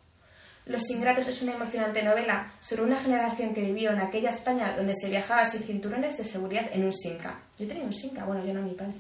[0.65, 4.95] Los Ingratos es una emocionante novela sobre una generación que vivió en aquella España donde
[4.95, 7.41] se viajaba sin cinturones de seguridad en un Sinca.
[7.59, 8.95] Yo tenía un Sinca, bueno, yo no mi padre.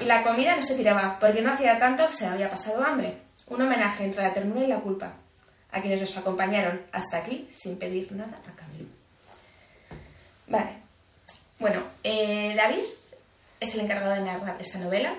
[0.00, 3.18] Y la comida no se tiraba, porque no hacía tanto que se había pasado hambre.
[3.46, 5.14] Un homenaje entre la ternura y la culpa,
[5.70, 8.86] a quienes nos acompañaron hasta aquí sin pedir nada a cambio.
[10.46, 10.78] Vale.
[11.58, 12.84] Bueno, eh, David
[13.60, 15.14] es el encargado de narrar esa novela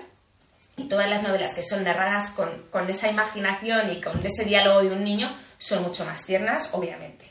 [0.76, 4.82] y todas las novelas que son narradas con, con esa imaginación y con ese diálogo
[4.82, 7.26] de un niño son mucho más tiernas, obviamente.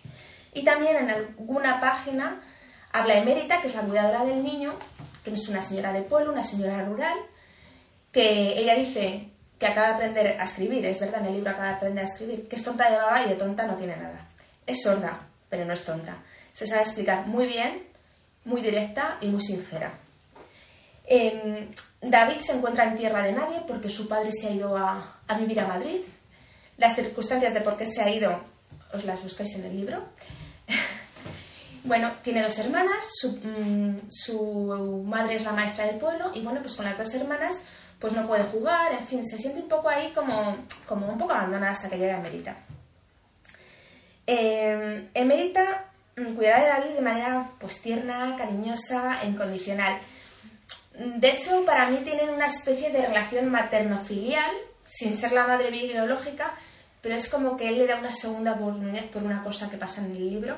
[0.54, 2.42] Y también en alguna página
[2.92, 4.76] habla Emérita, que es la cuidadora del niño,
[5.24, 7.18] que es una señora de pueblo, una señora rural,
[8.12, 11.68] que ella dice que acaba de aprender a escribir, es verdad, en el libro acaba
[11.68, 14.26] de aprender a escribir, que es tonta de baba y de tonta no tiene nada.
[14.66, 16.16] Es sorda, pero no es tonta.
[16.54, 17.84] Se sabe explicar muy bien,
[18.46, 19.92] muy directa y muy sincera.
[21.06, 21.68] Em,
[22.02, 25.60] David se encuentra en tierra de nadie porque su padre se ha ido a, vivir
[25.60, 26.02] a Madrid
[26.78, 28.40] las circunstancias de por qué se ha ido
[28.94, 30.04] os las buscáis en el libro.
[31.84, 36.76] bueno, tiene dos hermanas, mm, su, madre es la maestra del pueblo y bueno, pues
[36.76, 37.58] con las dos hermanas
[38.00, 41.34] pues no puede jugar, en fin, se siente un poco ahí como, como un poco
[41.34, 42.56] abandonada hasta que llega Emerita.
[44.26, 45.86] Eh, Emerita
[46.16, 50.00] mm, cuidará de David de manera pues tierna, cariñosa incondicional.
[50.94, 54.52] De hecho, para mí tienen una especie de relación materno-filial,
[54.88, 56.54] sin ser la madre biológica,
[57.02, 60.06] pero es como que él le da una segunda oportunidad por una cosa que pasa
[60.06, 60.58] en el libro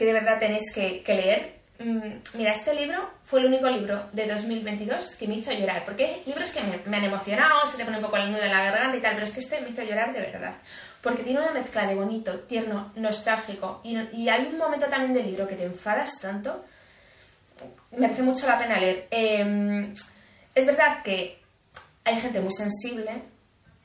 [0.00, 1.59] que de verdad tenéis que, leer.
[1.80, 6.04] Mm, mira, este libro fue el único libro de 2022 que me hizo llorar, porque
[6.04, 8.64] hay libros que me, han emocionado, se te pone un poco el nudo en la
[8.64, 10.52] garganta y tal, pero es que este me hizo llorar de verdad,
[11.00, 15.24] porque tiene una mezcla de bonito, tierno, nostálgico, y, y hay un momento también del
[15.24, 16.66] libro que te enfadas tanto,
[17.96, 19.08] merece mucho la pena leer.
[19.10, 19.94] Em,
[20.54, 21.40] es verdad que
[22.04, 23.22] hay gente muy sensible,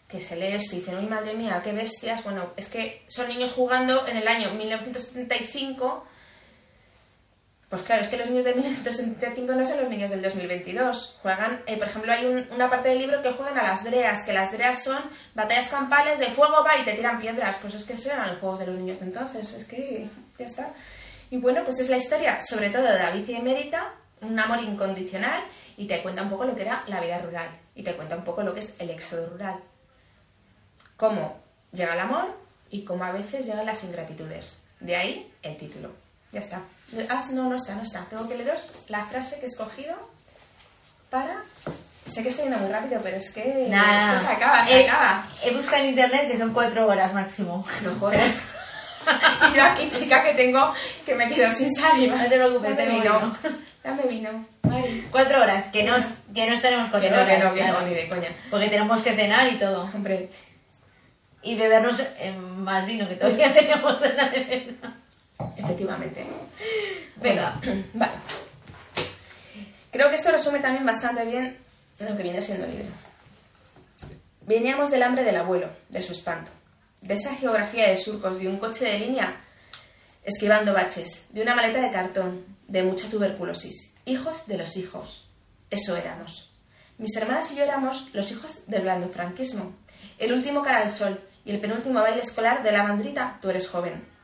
[0.10, 2.24] que se lee esto y dicen, uy, madre mía, qué bestias.
[2.24, 6.08] Bueno, es que son niños jugando en el año 1975.
[7.70, 11.20] Pues claro, es que los niños de 1975 no son los niños del 2022.
[11.22, 14.34] Juegan, eh, por ejemplo, hay una parte del libro que juegan a las dreas, que
[14.34, 15.02] las dreas son
[15.34, 17.58] batallas campales de fuego va y te tiran piedras.
[17.62, 19.54] Pues es que esos eran los juegos de los niños de entonces.
[19.54, 20.08] Es que
[20.38, 20.74] ya está.
[21.32, 25.42] Y bueno, pues es la historia, sobre todo de David y Emérita, un amor incondicional,
[25.76, 27.50] y te cuenta un poco lo que era la vida rural.
[27.74, 29.60] Y te cuenta un poco lo que es el éxodo rural
[30.98, 31.38] cómo
[31.72, 32.36] llega el amor
[32.70, 34.68] y cómo a veces llegan las ingratitudes.
[34.80, 35.92] De ahí el título.
[36.32, 36.62] Ya está.
[37.10, 38.02] Ah, no, no está, no está.
[38.10, 39.96] Tengo que leeros la frase que he escogido
[41.10, 41.44] para...
[42.06, 44.16] Sé que estoy yendo muy rápido, pero es que Nada.
[44.16, 45.26] esto se acaba, se he, acaba.
[45.44, 47.66] He buscado en internet que son cuatro horas máximo.
[47.84, 48.32] No jodas.
[49.52, 50.72] y yo aquí, chica, que tengo
[51.04, 52.16] que me quedo sin saliva.
[52.16, 53.20] No te preocupes, Dame vino.
[53.20, 53.36] vino.
[53.84, 54.46] Dame vino.
[55.10, 55.96] Cuatro horas, que no,
[56.34, 57.80] que no estaremos cuatro Que no, que no, que claro.
[57.82, 58.30] no, ni de coña.
[58.52, 59.90] Porque tenemos que cenar y todo.
[59.94, 60.30] Hombre,
[61.42, 64.74] Y bebernos eh, más vino que todavía tenemos en la nevera.
[65.58, 66.26] Efectivamente.
[67.18, 67.60] Venga.
[67.94, 68.14] Vale.
[69.92, 71.58] Creo que esto resume también bastante bien
[72.00, 72.94] lo que viene siendo el libro.
[74.42, 76.52] Veníamos del hambre del abuelo, de su espanto,
[77.02, 79.42] de esa geografía de surcos, de un coche de línea
[80.24, 83.96] esquivando baches, de una maleta de cartón, de mucha tuberculosis.
[84.06, 85.30] Hijos de los hijos.
[85.70, 86.58] Eso éramos.
[86.98, 89.76] Mis hermanas y yo éramos los hijos del blando franquismo.
[90.18, 93.68] El último cara al sol y el penúltimo baile escolar de la bandrita Tú eres
[93.68, 94.15] joven.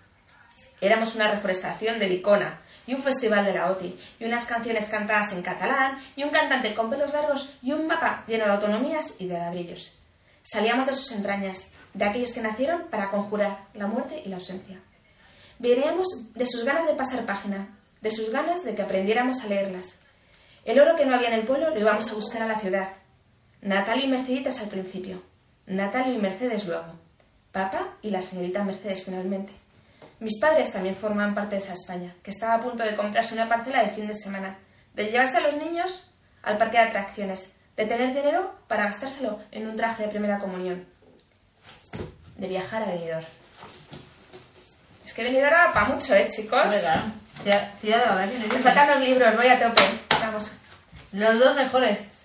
[0.82, 5.32] Éramos una reforestación de Licona y un festival de la OTI y unas canciones cantadas
[5.32, 9.28] en catalán y un cantante con pelos largos y un mapa lleno de autonomías y
[9.28, 10.00] de ladrillos.
[10.44, 14.80] Salíamos de sus entrañas, de aquellos que nacieron para conjurar la muerte y la ausencia.
[15.60, 20.00] Veníamos de sus ganas de pasar página, de sus ganas de que aprendiéramos a leerlas.
[20.66, 22.90] El oro que no había en el pueblo lo íbamos a buscar a la ciudad.
[23.62, 25.22] Natalio y Merceditas al principio.
[25.68, 27.00] Natalio y Mercedes luego.
[27.52, 29.61] Papá y la señorita Mercedes finalmente.
[30.22, 33.50] Mis padres también forman parte de esa España, que estaba a punto de comprarse una
[33.50, 34.56] parcela de fin de semana,
[34.94, 36.14] de llevarse a los niños
[36.44, 40.86] al parque de atracciones, de tener dinero para gastárselo en un traje de primera comunión,
[42.38, 43.26] de viajar a Benidorm.
[45.04, 46.72] Es que Benidorm va para mucho, ¿eh, chicos?
[46.72, 48.54] Ciudad, ciudad de vacaciones.
[48.54, 49.82] Me faltan los libros, voy a tope.
[50.22, 50.52] Vamos.
[51.14, 52.21] Los dos mejores.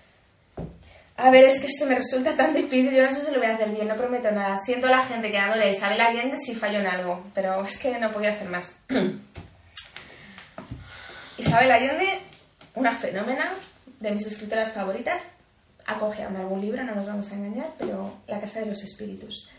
[1.19, 3.47] A ver, es que esto me resulta tan difícil, yo no sé si lo voy
[3.47, 4.55] a hacer bien, no prometo nada.
[4.59, 7.97] Siento la gente que adora a Isabel Allende si fallo en algo, pero es que
[7.97, 8.83] no podía hacer más.
[11.39, 12.19] Isabel Allende,
[12.75, 13.51] una fenómena
[13.99, 15.23] de mis escritoras favoritas,
[15.87, 19.51] acoge aún algún libro, no nos vamos a engañar, pero La Casa de los Espíritus.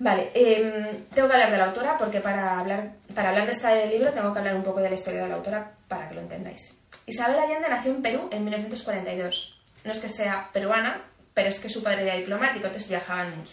[0.00, 3.86] Vale, em, tengo que hablar de la autora porque para hablar, para hablar de este
[3.86, 6.22] libro tengo que hablar un poco de la historia de la autora para que lo
[6.22, 6.76] entendáis.
[7.06, 9.59] Isabel Allende nació en Perú en 1942.
[9.84, 11.02] No es que sea peruana,
[11.34, 13.52] pero es que su padre era diplomático, entonces viajaban mucho.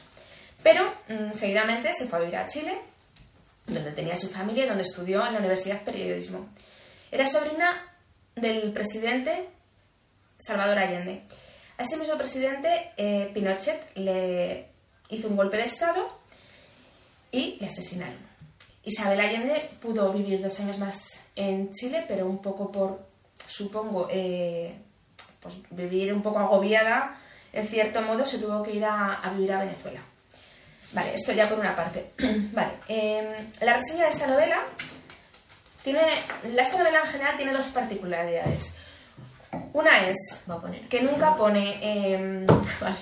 [0.63, 2.77] Pero mm, seguidamente se fue a vivir a Chile,
[3.65, 6.47] donde tenía su familia y donde estudió en la Universidad Periodismo.
[7.11, 7.93] Era sobrina
[8.35, 9.49] del presidente
[10.37, 11.23] Salvador Allende.
[11.77, 14.67] A ese mismo presidente, eh, Pinochet le
[15.09, 16.09] hizo un golpe de Estado
[17.31, 18.17] y le asesinaron.
[18.83, 23.05] Isabel Allende pudo vivir dos años más en Chile, pero un poco por,
[23.45, 24.73] supongo, eh,
[25.41, 27.17] pues vivir un poco agobiada,
[27.53, 29.99] en cierto modo, se tuvo que ir a, vivir a Venezuela.
[30.93, 32.11] Vale, esto ya por una parte.
[32.53, 34.59] vale, eh, la reseña de esta novela
[35.83, 36.01] tiene,
[36.43, 38.77] esta novela en general tiene dos particularidades.
[39.73, 40.87] Una es Voy a poner.
[40.87, 42.45] que nunca pone, eh,
[42.81, 42.95] vale,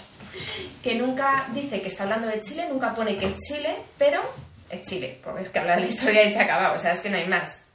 [0.83, 4.21] que nunca dice que está hablando de Chile, nunca pone que es Chile, pero
[4.69, 6.99] es Chile, porque es que habla de la historia y se acaba, o sea, es
[6.99, 7.65] que no hay más.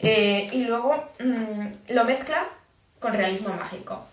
[0.00, 2.46] Eh, y luego mm, lo mezcla
[3.00, 4.06] con realismo mágico.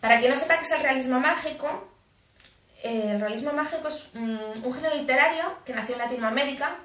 [0.00, 1.88] Para quien no sepa qué es el realismo mágico,
[2.82, 6.76] eh, el realismo mágico es un género literario que nació en Latinoamérica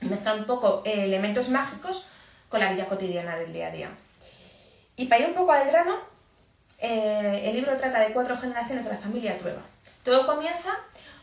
[0.00, 2.08] y mezcla un poco eh, elementos mágicos
[2.48, 3.90] con la vida cotidiana del día a día.
[4.96, 5.98] Y para ir un poco al grano,
[6.78, 9.62] eh, el libro trata de cuatro generaciones de la familia Trueba.
[10.04, 10.70] Todo comienza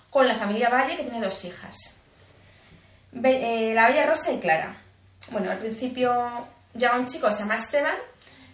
[0.09, 1.97] con la familia Valle, que tiene dos hijas.
[3.13, 4.75] La Bella Rosa y Clara.
[5.31, 7.95] Bueno, al principio llega un chico se llama Esteban,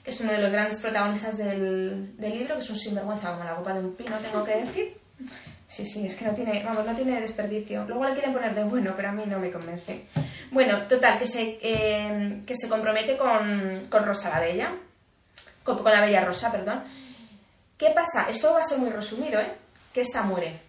[0.04, 3.44] que es uno de los grandes protagonistas del, del libro, que es un sinvergüenza como
[3.44, 4.98] la copa de un pino, tengo que decir.
[5.68, 7.86] Sí, sí, es que no tiene, vamos, no tiene desperdicio.
[7.88, 10.06] Luego le quieren poner de bueno, pero a mí no me convence.
[10.50, 14.74] Bueno, total, que se, eh, que se compromete con, con Rosa la Bella,
[15.64, 16.84] con, con la Bella Rosa, perdón.
[17.78, 18.30] ¿Qué pasa?
[18.30, 19.54] Esto va a ser muy resumido, ¿eh?
[19.94, 20.60] Que esta muere.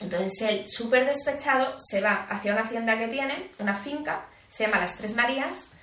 [0.00, 4.80] Entonces él, súper despechado, se va hacia una hacienda que tiene, una finca, se llama
[4.80, 5.75] Las Tres Marías,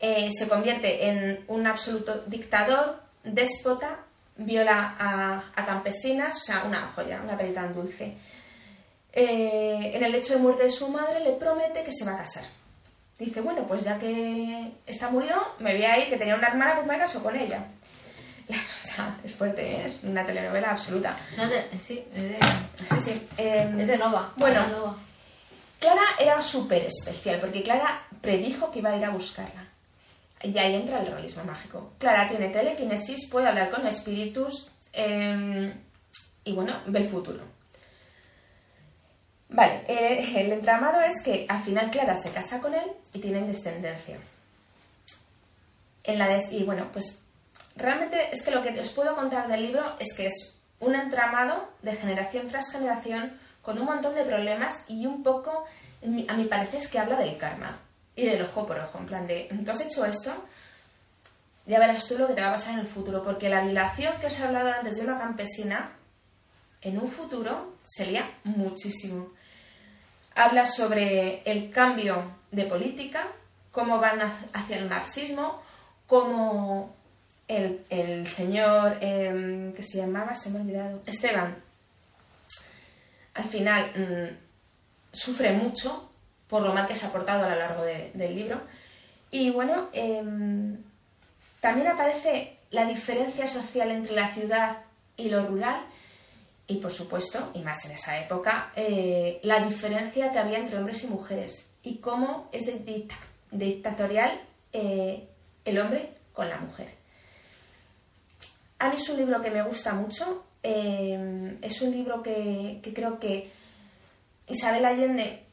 [0.00, 3.98] eh, se convierte en un absoluto dictador, déspota,
[4.36, 8.14] viola a, a campesinas, o sea, una joya, una perita tan dulce.
[9.12, 12.18] Eh, en el hecho de muerte de su madre le promete que se va a
[12.18, 12.44] casar.
[13.18, 16.74] Dice, bueno, pues ya que esta murió, me voy a ir, que tenía una hermana,
[16.76, 17.64] pues me caso con ella.
[18.86, 19.82] O sea, es fuerte, ¿eh?
[19.86, 21.16] es una telenovela absoluta.
[21.36, 22.38] No te- sí, es de,
[22.88, 23.28] Sí, sí.
[23.36, 24.32] eh, es de Nova.
[24.36, 24.62] Bueno.
[24.62, 24.96] de Nova.
[25.80, 29.65] Clara era súper especial porque Clara predijo que iba a ir a buscarla.
[30.42, 31.92] Y ahí entra el realismo mágico.
[31.98, 35.74] Clara tiene telequinesis, puede hablar con espíritus eh,
[36.44, 37.42] y bueno, ve el futuro.
[39.48, 42.84] Vale, eh, el entramado es que al final Clara se casa con él
[43.14, 44.18] y tienen descendencia.
[46.04, 47.26] En la des- y bueno, pues
[47.76, 51.68] realmente es que lo que os puedo contar del libro es que es un entramado
[51.82, 55.64] de generación tras generación con un montón de problemas y un poco,
[56.28, 57.80] a mi parecer, es que habla del karma
[58.16, 58.98] y del ojo por ojo.
[58.98, 60.32] En plan de, tú has hecho esto,
[61.66, 64.14] ya verás tú lo que te va a pasar en el futuro, porque la violación
[64.20, 65.92] que os he hablado antes de una campesina,
[66.80, 69.28] en un futuro sería muchísimo.
[70.34, 73.26] Habla sobre el cambio de política,
[73.72, 75.62] cómo van ha- hacia el marxismo,
[76.06, 76.94] cómo
[77.48, 81.56] el, el señor em, que se llamaba, se me ha olvidado, Esteban,
[83.34, 84.36] al final mm,
[85.12, 86.10] sufre mucho
[86.48, 88.60] por lo mal que se ha portado a lo largo de- del libro.
[89.30, 90.76] Y bueno, em,
[91.60, 94.78] también aparece la diferencia social entre la ciudad
[95.16, 95.80] y lo rural
[96.68, 101.04] y por supuesto, y más en esa época, eh, la diferencia que había entre hombres
[101.04, 102.64] y mujeres y cómo es
[103.52, 104.40] dictatorial
[104.72, 105.28] eh,
[105.64, 106.88] el hombre con la mujer.
[108.78, 113.18] A mí es un libro que me gusta mucho, eh, es un libro que creo
[113.18, 113.50] que
[114.48, 115.44] Isabel Allende,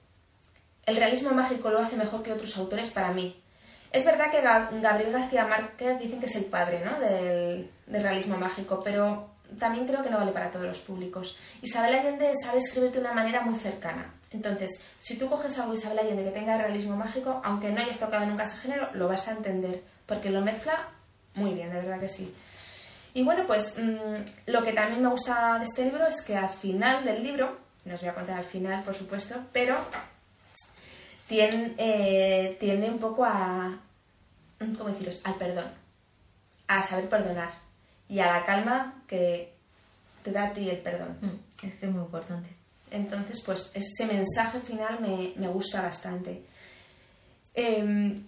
[0.86, 3.40] el realismo mágico lo hace mejor que otros autores para mí.
[3.92, 7.00] Es verdad que Ga- Gabriel García Márquez dicen que es el padre ¿no?
[7.00, 9.30] del, del realismo mágico, pero
[9.60, 11.38] también creo que no vale para todos los públicos.
[11.62, 14.12] Isabel Allende sabe escribir de una manera muy cercana.
[14.32, 18.26] Entonces, si tú coges algo Isabel Allende que tenga realismo mágico, aunque no hayas tocado
[18.26, 20.88] nunca ese género, lo vas a entender, porque lo mezcla
[21.36, 22.34] muy bien, de verdad que sí.
[23.14, 26.50] Y bueno, pues mm, lo que también me gusta de este libro es que al
[26.50, 29.78] final del libro, no os voy a contar al final, por supuesto, pero
[31.28, 33.80] tiende, eh, tiende un poco a,
[34.60, 35.66] ¿cómo deciros?, al perdón,
[36.68, 37.50] a saber perdonar
[38.10, 39.54] y a la calma que
[40.24, 41.18] te da a ti el perdón.
[41.22, 42.50] Mm, Es que es muy importante.
[42.92, 46.44] Entonces, pues ese mensaje final me, me gusta bastante.
[47.56, 48.24] Em,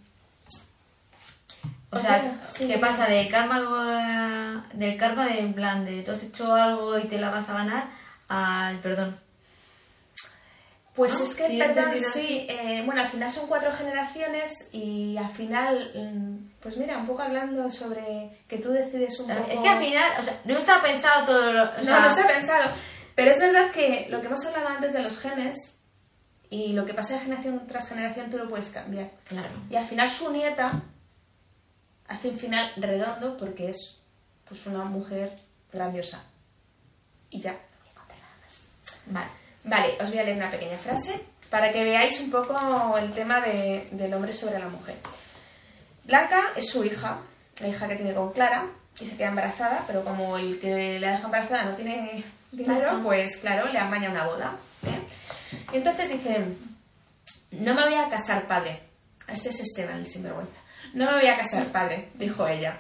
[1.92, 2.68] O O sea, sea, sí.
[2.68, 3.08] ¿qué pasa?
[3.08, 7.30] Del karma, del karma de en plan de tú has hecho algo y te la
[7.30, 7.90] vas a ganar
[8.28, 9.18] al perdón.
[10.96, 11.26] Pues ¿No?
[11.26, 15.92] es que, Sí, perdón, sí, eh, bueno, al final son cuatro generaciones y al final,
[15.94, 19.52] mm, pues mira, un poco hablando sobre que tú decides un poco...
[19.52, 21.64] Es que al final, o sea, no está pensado todo lo.
[21.64, 22.72] O No, sea, no se ha pensado.
[23.14, 25.80] Pero es verdad que lo que hemos hablado antes de los genes
[26.50, 29.12] y lo que pasa de generación tras generación tú lo puedes cambiar.
[29.26, 29.50] Claro.
[29.70, 30.72] Y al final su nieta
[32.08, 34.02] hace un final redondo porque es
[34.48, 35.38] pues una mujer
[35.74, 36.24] grandiosa.
[37.30, 38.68] Y ya, no contar nada más.
[39.08, 39.45] Vale.
[39.66, 43.42] Vale, os voy a leer una pequeña frase para que veáis un poco el tema
[43.42, 44.96] de- del hombre sobre la mujer.
[46.04, 47.20] Blanca es su hija,
[47.60, 48.66] la hija que tiene con Clara,
[49.00, 53.38] y se queda embarazada, pero como el que la deja embarazada no tiene dinero, pues
[53.38, 54.56] claro, le amaña una boda.
[54.86, 55.00] ¿eh?
[55.74, 56.58] Y entonces dicen,
[57.52, 58.82] no me voy a casar, padre.
[59.28, 60.54] Este es Esteban, el sinvergüenza.
[60.94, 62.78] No me voy a casar, padre, dijo ella.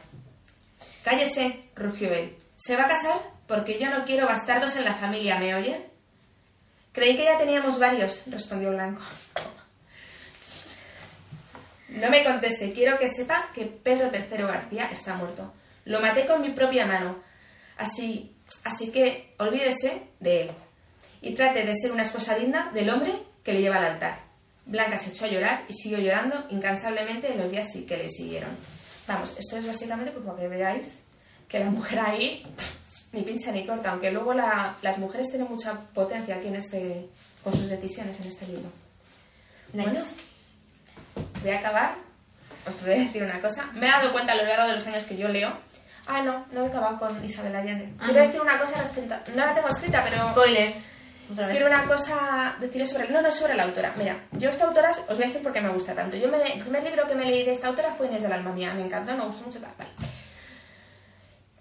[1.04, 2.38] Cállese, rugió él.
[2.58, 3.18] ¿Se va a casar?
[3.48, 5.86] Porque yo no quiero bastardos en la familia, ¿me oye?
[6.96, 9.02] Creí que ya teníamos varios, respondió Blanco.
[11.90, 15.54] No me conteste, quiero que sepa que Pedro III García está muerto.
[15.84, 17.18] Lo maté con mi propia mano.
[17.78, 18.34] Así,
[18.64, 20.52] así que olvídese de él.
[21.22, 23.12] Y trate de ser una esposa digna del hombre
[23.44, 24.20] que le lleva al altar.
[24.66, 28.52] Blanca se echó a llorar y siguió llorando incansablemente en los días que le siguieron.
[29.06, 31.04] Vamos, esto es básicamente pues, para que veáis
[31.50, 32.46] que la mujer ahí
[33.16, 37.08] ni pincha ni corta, aunque luego la- las mujeres tienen mucha potencia aquí en este,
[37.44, 38.70] con sus decisiones en este libro.
[39.74, 40.00] Bueno,
[41.42, 41.96] voy a acabar.
[42.68, 43.66] Os voy a decir una cosa.
[43.74, 45.52] Me he dado cuenta a lo largo de los años que yo leo.
[46.08, 47.90] Ah, no, no he acabado con Isabel Allende.
[48.00, 48.26] Ah, Quiero no.
[48.28, 49.16] decir una cosa respecto.
[49.36, 50.24] No la tengo escrita, pero.
[50.30, 50.74] Spoiler.
[51.32, 51.56] Otra vez.
[51.58, 53.10] Quiero una cosa decirles sobre.
[53.10, 53.94] No, no sobre la autora.
[53.98, 56.16] Mira, yo esta autora os voy a decir por qué me gusta tanto.
[56.18, 58.52] Yo me, el primer libro que me leí de esta autora fue Inés del Alma
[58.52, 58.74] Mía.
[58.74, 59.88] Me encantó, me gustó mucho tal, tal.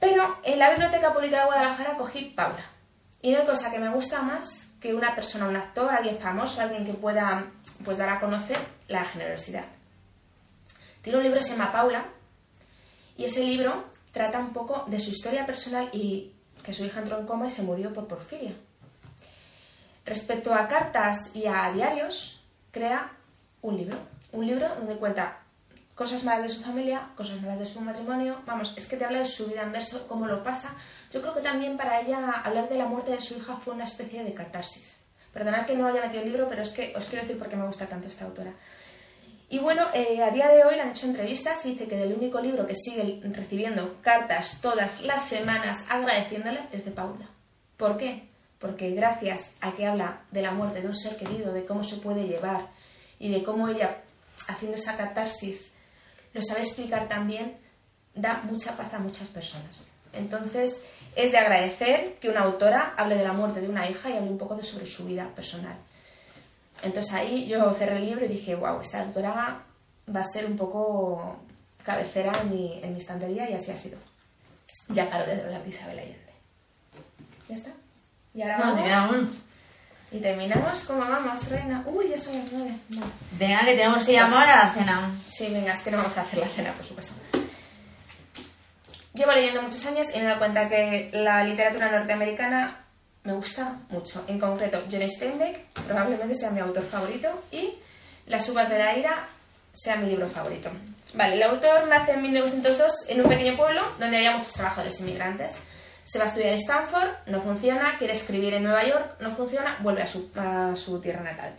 [0.05, 2.63] Pero en la Biblioteca Pública de Guadalajara cogí Paula.
[3.23, 6.61] Y no hay cosa que me gusta más que una persona, un actor, alguien famoso,
[6.61, 7.47] alguien que pueda
[7.83, 9.65] pues, dar a conocer la generosidad.
[11.01, 12.05] Tiene un libro que se llama Paula
[13.17, 17.19] y ese libro trata un poco de su historia personal y que su hija entró
[17.19, 18.53] en coma y se murió por porfiria.
[20.05, 23.11] Respecto a cartas y a diarios, crea
[23.63, 23.97] un libro.
[24.33, 25.44] Un libro donde cuenta
[25.95, 28.41] cosas malas de su familia, cosas malas de su matrimonio.
[28.47, 30.75] Vamos, es que te habla de su vida en verso, cómo lo pasa.
[31.13, 33.85] Yo creo que también para ella hablar de la muerte de su hija fue una
[33.85, 35.05] especie de catarsis.
[35.33, 37.57] Perdonad que no haya metido el libro, pero es que os quiero decir por qué
[37.57, 38.53] me gusta tanto esta autora.
[39.49, 42.15] Y bueno, eh, a día de hoy le han hecho entrevistas y dice que del
[42.15, 47.29] único libro que sigue recibiendo cartas todas las semanas agradeciéndole es de Paula.
[47.77, 48.29] ¿Por qué?
[48.59, 51.97] Porque gracias a que habla de la muerte de un ser querido, de cómo se
[51.97, 52.69] puede llevar
[53.19, 53.99] y de cómo ella,
[54.49, 55.74] haciendo esa catarsis,
[56.35, 57.57] lo sabe explicar también,
[58.15, 59.93] da mucha paz a muchas personas.
[60.13, 60.83] Entonces,
[61.17, 64.31] es de agradecer que una autora hable de la muerte de una hija y hable
[64.31, 65.77] un poco de sobre su vida personal.
[66.83, 69.63] Entonces ahí yo cerré el libro y dije, wow, esta autora
[70.15, 71.37] va a ser un poco
[71.85, 73.99] cabecera en mi, en mi estantería y así ha sido.
[74.89, 76.19] Ya paro de hablar de Isabel Allende.
[77.49, 77.71] ¿Ya está?
[78.35, 79.27] Y ahora vamos.
[80.15, 80.85] Y terminamos.
[80.85, 81.83] ¿Cómo vamos, reina?
[81.87, 82.77] Uy, ya son las nueve.
[83.37, 85.11] Venga, que tenemos que llamar a la cena.
[85.29, 87.15] Sí, venga, es que no vamos a hacer la cena, por supuesto.
[89.13, 92.85] Llevo leyendo muchos años y me he dado cuenta que la literatura norteamericana
[93.25, 94.25] me gusta mucho.
[94.29, 97.75] En concreto, John Steinbeck probablemente sea mi autor favorito y
[98.27, 99.27] Las uvas de la ira
[99.73, 100.71] sea mi libro favorito.
[101.15, 105.57] Vale, el autor nace en 1902 en un pequeño pueblo donde había muchos trabajadores inmigrantes.
[106.05, 109.79] Se va a estudiar en Stanford, no funciona, quiere escribir en Nueva York, no funciona,
[109.81, 111.55] vuelve a su, a su tierra natal.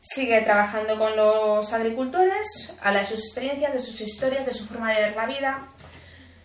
[0.00, 4.92] Sigue trabajando con los agricultores, habla de sus experiencias, de sus historias, de su forma
[4.92, 5.68] de ver la vida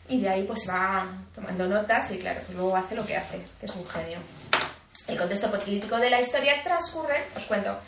[0.09, 3.41] y de ahí pues va tomando notas y claro, pues luego hace lo que hace,
[3.59, 4.19] que es un genio.
[5.07, 7.79] El contexto político de la historia transcurre, os cuento,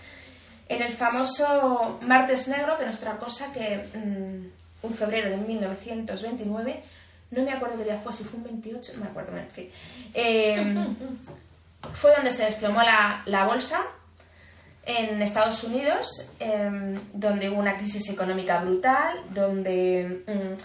[0.69, 5.37] en el famoso Martes Negro, que no es otra cosa que mm, un febrero de
[5.37, 6.83] 1929,
[7.34, 9.69] no me acuerdo qué día fue, si fue un 28, no me acuerdo, en fin.
[10.13, 10.75] Eh,
[11.93, 13.81] fue donde se desplomó la, la bolsa
[14.86, 20.23] en Estados Unidos, eh, donde hubo una crisis económica brutal, donde...
[20.27, 20.61] mm,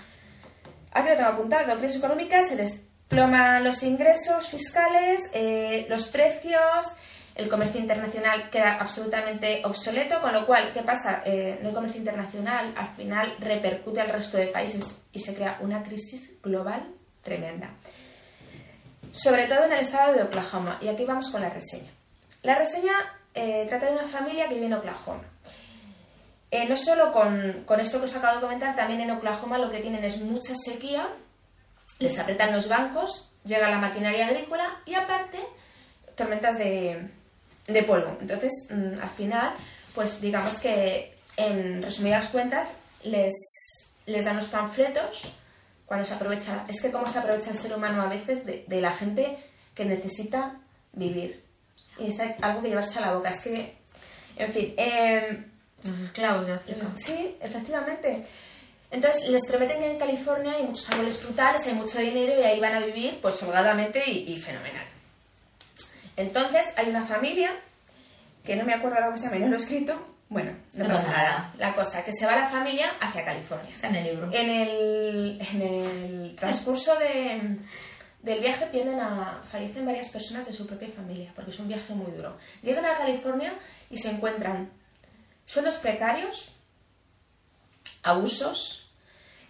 [0.93, 6.87] aquí lo tengo apuntado, crisis económica, se, des- desploman los ingresos fiscales, eh, los precios,
[7.39, 11.23] el comercio internacional queda absolutamente obsoleto, con lo cual, ¿qué pasa?
[11.25, 15.85] Eh, hay comercio internacional, al final repercute al resto de países y se crea una
[15.85, 17.71] crisis global tremenda.
[19.13, 20.81] Sobre todo en el estado de Oklahoma.
[20.83, 21.91] Y aquí vamos con la reseña.
[22.43, 22.93] La reseña
[23.35, 25.23] eh, trata de una familia que vive en Oklahoma.
[26.51, 29.71] Eh, no solo con, con, esto que os acabo de comentar, también en Oklahoma lo
[29.71, 31.07] que tienen es mucha sequía,
[32.01, 35.39] les apretan los bancos, llega la maquinaria agrícola y aparte
[36.17, 37.11] tormentas de,
[37.69, 38.17] de polvo.
[38.21, 39.55] Entonces, mm, al final,
[39.95, 43.35] pues digamos que en resumidas cuentas les,
[44.07, 45.23] les dan los panfletos
[45.87, 46.65] cuando se aprovecha.
[46.69, 49.39] Es que cómo se aprovecha el ser humano a veces de, de la gente
[49.75, 50.57] que necesita
[50.93, 51.45] vivir.
[51.99, 53.31] Y es algo que llevarse a la boca.
[53.31, 53.77] Es que,
[54.37, 54.75] en fin.
[54.77, 55.45] Eh,
[55.85, 56.87] los esclavos de África.
[56.97, 58.27] Sí, efectivamente.
[58.91, 62.59] Entonces les prometen que en California hay muchos árboles frutales, hay mucho dinero y ahí
[62.59, 64.85] van a vivir pues holgadamente y, y fenomenal.
[66.19, 67.51] Entonces hay una familia,
[68.45, 71.11] que no me acuerdo cómo se llama, no lo he escrito, bueno, no, No pasa
[71.11, 71.23] nada.
[71.23, 71.55] nada.
[71.59, 73.71] La cosa, que se va la familia hacia California.
[73.71, 74.31] Está en el libro.
[74.33, 77.57] En el, en el transcurso de,
[78.23, 81.95] del viaje pierden a, fallecen varias personas de su propia familia, porque es un viaje
[81.95, 82.37] muy duro.
[82.63, 83.55] Llegan a California
[83.89, 84.71] y se encuentran
[85.47, 86.53] sueldos precarios,
[88.03, 88.91] abusos,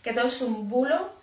[0.03, 1.18] que todo es un bulo,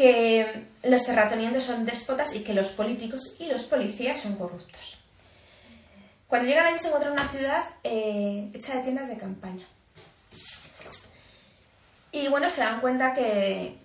[0.00, 4.98] que los terratenientes son déspotas y que los políticos y los policías son corruptos.
[6.26, 9.66] Cuando llegan allí se encuentran una ciudad eh, hecha de tiendas de campaña.
[12.12, 13.76] Y bueno, se dan cuenta que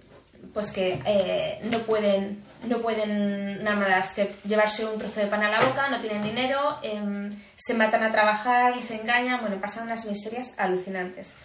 [0.54, 5.44] pues que eh, no pueden no pueden nada más que llevarse un trozo de pan
[5.44, 9.84] a la boca, no tienen dinero, em, se matan a trabajar, les engañan, bueno, pasan
[9.84, 11.36] unas miserias alucinantes.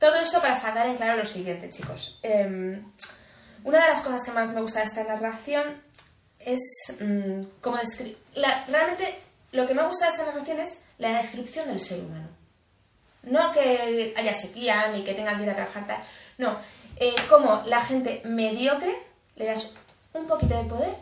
[0.00, 2.18] Todo eso para sacar en claro lo siguiente, chicos.
[2.24, 2.82] Em,
[3.66, 5.82] una de las cosas que más me gusta de esta narración
[6.38, 6.60] es
[7.00, 9.18] mm, cómo descri- la- realmente
[9.52, 12.28] lo que me gusta de esta narración es la descripción del ser humano.
[13.24, 16.02] No que haya sequía ni que tengan que ir a trabajar tal.
[16.38, 16.58] No,
[16.96, 18.94] eh, como la gente mediocre
[19.34, 19.74] le das
[20.14, 20.96] un poquito de poder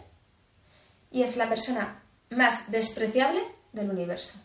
[1.10, 2.00] y es la persona
[2.30, 3.40] más despreciable
[3.72, 4.38] del universo.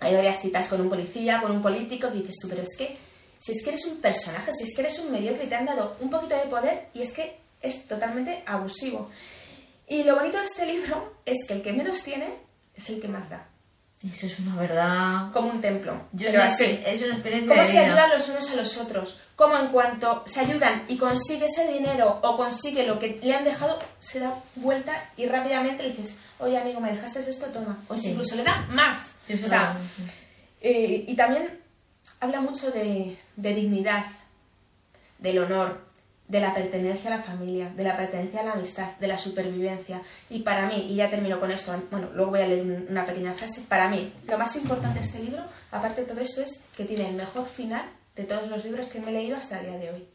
[0.00, 2.96] Hay varias citas con un policía, con un político, que dices tú, pero es que
[3.44, 5.66] si es que eres un personaje, si es que eres un mediocre y te han
[5.66, 9.10] dado un poquito de poder y es que es totalmente abusivo.
[9.86, 12.28] Y lo bonito de este libro es que el que menos tiene
[12.74, 13.46] es el que más da.
[14.06, 15.32] Eso es una verdad.
[15.32, 15.92] Como un templo.
[16.12, 16.78] Yo Pero así.
[16.86, 19.20] es una experiencia ¿Cómo se ayudan los unos a los otros?
[19.36, 23.44] Cómo en cuanto se ayudan y consigue ese dinero o consigue lo que le han
[23.44, 27.78] dejado, se da vuelta y rápidamente le dices, oye amigo, me dejaste esto, toma.
[27.88, 28.10] O Sí.
[28.10, 29.12] incluso le da más.
[29.28, 29.76] Yo O sea,
[30.60, 31.60] eh, y también
[32.24, 34.04] habla mucho de, dignidad,
[35.18, 35.80] del honor,
[36.26, 40.02] de la pertenencia a la familia, de la pertenencia a la amistad, de la supervivencia.
[40.30, 43.04] Y para mí, y ya termino con esto, bueno, luego voy a leer un- una
[43.06, 46.64] pequeña frase, para mí lo más importante de este libro, aparte de todo esto, es
[46.76, 47.84] que tiene el mejor final
[48.16, 50.08] de todos los libros que me he leído hasta el día de hoy.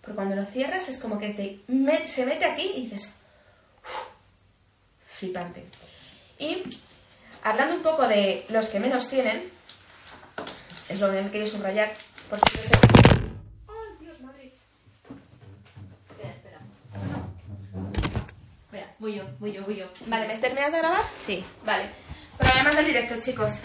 [0.00, 1.60] Porque cuando lo cierras es como que
[2.06, 3.16] se mete aquí y dices,
[3.82, 4.08] "Uf,
[5.18, 5.64] flipante.
[6.38, 6.62] Y
[7.42, 9.53] hablando un poco de los que menos tienen,
[10.88, 11.92] es lo que he querido subrayar,
[12.30, 12.50] porque.
[13.68, 14.50] ¡Ay, Dios, Madrid!
[16.10, 16.60] Espera, espera.
[18.66, 19.86] Espera, voy yo, voy yo, voy yo.
[20.06, 21.02] Vale, ¿me terminas de grabar?
[21.24, 21.44] Sí.
[21.64, 21.90] Vale.
[22.38, 23.60] Problemas del directo, chicos.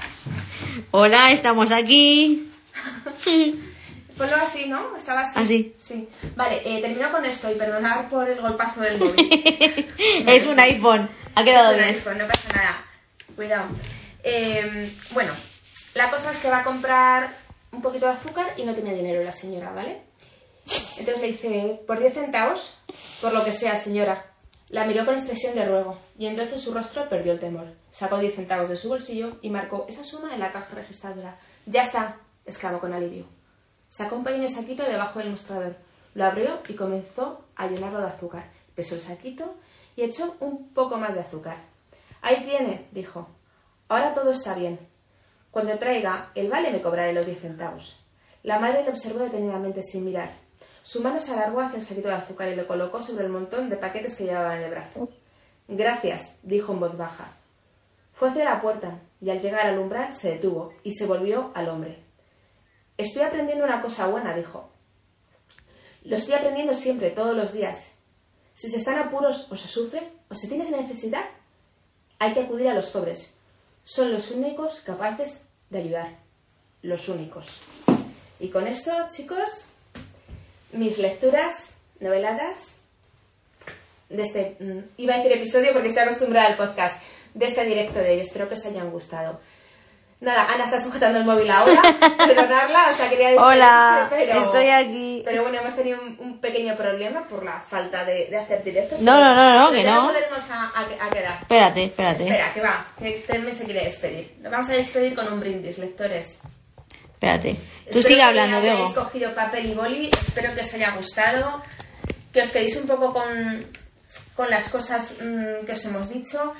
[0.92, 2.52] Hola, estamos aquí.
[4.18, 4.96] Ponlo así, ¿no?
[4.98, 5.40] Estaba así.
[5.40, 5.76] Así.
[5.80, 6.10] Sí.
[6.36, 9.88] Vale, eh, termino con esto y perdonar por el golpazo del móvil.
[10.28, 11.10] es un iPhone.
[11.36, 11.96] Ha quedado Es un bien.
[11.96, 12.86] iPhone, no pasa nada.
[13.36, 13.66] Cuidado.
[14.24, 15.32] Eh, bueno,
[15.94, 17.36] la cosa es que va a comprar
[17.72, 20.02] un poquito de azúcar y no tiene dinero la señora, ¿vale?
[20.98, 22.80] Entonces le dice, por 10 centavos,
[23.22, 24.26] por lo que sea, señora.
[24.70, 27.74] La miró con expresión de ruego y entonces su rostro perdió el temor.
[27.92, 31.40] Sacó 10 centavos de su bolsillo y marcó esa suma en la caja registradora.
[31.66, 33.26] Ya está, exclamó con alivio.
[33.90, 35.76] Sacó un pequeño saquito debajo del mostrador,
[36.14, 38.44] lo abrió y comenzó a llenarlo de azúcar.
[38.76, 39.56] Pesó el saquito
[39.96, 41.58] y echó un poco más de azúcar.
[42.22, 43.28] Ahí tiene, dijo.
[43.88, 44.89] Ahora todo está bien.
[45.52, 48.00] Cuando traiga el vale me cobraré los 10 centavos.
[48.44, 50.32] La madre le observó detenidamente sin mirar.
[50.84, 53.70] Su mano se alargó hacia el saquito de azúcar y lo colocó sobre el montón
[53.70, 55.10] de paquetes que llevaba en el brazo.
[55.68, 57.32] Gracias, dijo en voz baja.
[58.14, 61.70] Fue hacia la puerta y al llegar al umbral se detuvo y se volvió al
[61.70, 62.04] hombre.
[62.98, 64.70] Estoy aprendiendo una cosa buena, dijo.
[66.04, 67.92] Lo estoy aprendiendo siempre, todos los días.
[68.54, 71.24] Si se están apuros o se sufre o se tienes necesidad,
[72.20, 73.39] hay que acudir a los pobres.
[73.90, 76.10] Son los únicos capaces de ayudar.
[76.84, 77.62] Los únicos.
[78.40, 79.70] Y con esto, chicos,
[80.74, 82.76] mis lecturas noveladas
[84.10, 87.02] de este, mm, iba a decir episodio porque estoy acostumbrada al podcast,
[87.34, 88.20] de este directo de hoy.
[88.20, 89.40] Espero que os hayan gustado.
[90.22, 91.82] Nada, Ana está sujetando el móvil ahora,
[92.18, 95.22] perdonarla, o sea, quería decir Hola, pero, estoy aquí.
[95.24, 99.00] Pero bueno, hemos tenido un, un pequeño problema por la falta de, de hacer directos.
[99.00, 100.04] No, no, no, no, que no.
[100.04, 101.38] volveremos a, a- a quedar.
[101.42, 102.24] Espérate, espérate.
[102.24, 104.36] Espera, que va, que Telme se quiere despedir.
[104.42, 106.42] Nos vamos a despedir con un brindis, lectores.
[107.14, 107.54] Espérate.
[107.54, 107.60] Tú
[108.00, 108.94] Espero sigue que hablando, Bego.
[108.94, 111.62] cogido papel y boli, espero que os haya gustado,
[112.34, 113.66] que os quedéis un poco con,
[114.36, 116.54] con las cosas mm, que os hemos dicho.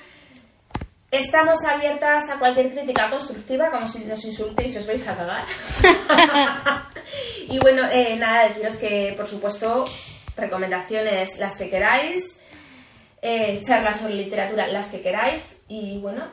[1.12, 5.46] Estamos abiertas a cualquier crítica constructiva, como si nos insultéis y os vais a cagar.
[7.50, 9.86] y bueno, eh, nada, deciros que, por supuesto,
[10.38, 12.40] recomendaciones las que queráis,
[13.24, 16.28] eh, charlas sobre literatura las que queráis y bueno,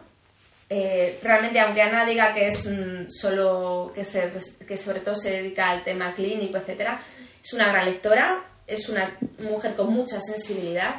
[0.69, 4.31] eh, realmente aunque Ana diga que es mm, solo que, se,
[4.69, 7.01] que sobre todo se dedica al tema clínico, etcétera,
[7.43, 10.97] es una gran lectora, es una mujer con mucha sensibilidad,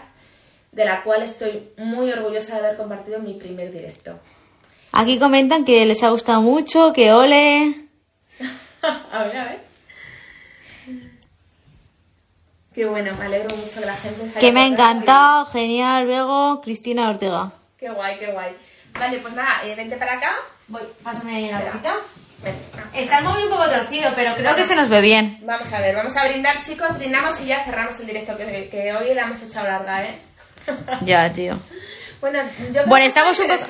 [0.77, 4.19] de la cual estoy muy orgullosa de haber compartido mi primer directo.
[4.91, 7.87] Aquí comentan que les ha gustado mucho, que ole.
[9.11, 9.59] a ver, a ver.
[12.75, 16.05] Qué bueno, me alegro mucho que la gente se haya Que me ha encantado, genial,
[16.05, 17.51] Bego, Cristina Ortega.
[17.79, 18.55] Qué guay, qué guay.
[18.99, 20.35] Vale, pues nada, eh, vente para acá.
[20.67, 21.71] Voy, pásame Espera.
[22.43, 22.95] Ven, vamos.
[22.95, 25.39] Está el móvil un poco torcido, pero creo que se nos ve bien.
[25.41, 26.95] Vamos a ver, vamos a brindar, chicos.
[26.99, 30.26] Brindamos y ya cerramos el directo, que, que hoy la hemos echado larga, ¿eh?
[31.01, 31.57] Ya, tío.
[32.21, 33.65] Bueno, yo creo Bueno, que estamos un poco-.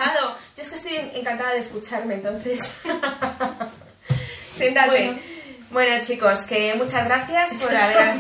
[0.56, 2.60] Yo es que estoy encantada de escucharme, entonces.
[4.58, 4.90] Siéntate.
[4.90, 5.20] Bueno.
[5.70, 6.04] Bueno.
[6.06, 8.16] chicos, que muchas gracias por haber.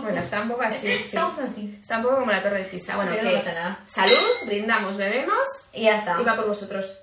[0.00, 0.86] bueno, está un poco así.
[0.86, 0.92] sí.
[0.92, 1.76] Estamos así.
[1.80, 2.94] Está un poco como la torre de Pisa.
[2.96, 3.80] Bueno, que no pasa nada.
[3.86, 5.36] salud, brindamos, bebemos
[5.72, 6.16] Y ya está.
[6.20, 7.00] y va por vosotros.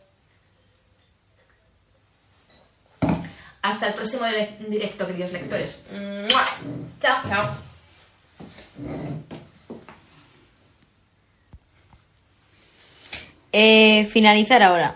[3.62, 5.84] Hasta el próximo dire- directo, queridos lectores.
[5.91, 6.45] ¡Mua!
[7.01, 7.22] Chao.
[7.28, 7.56] Chao.
[13.58, 14.93] Eh, finalizar ahora.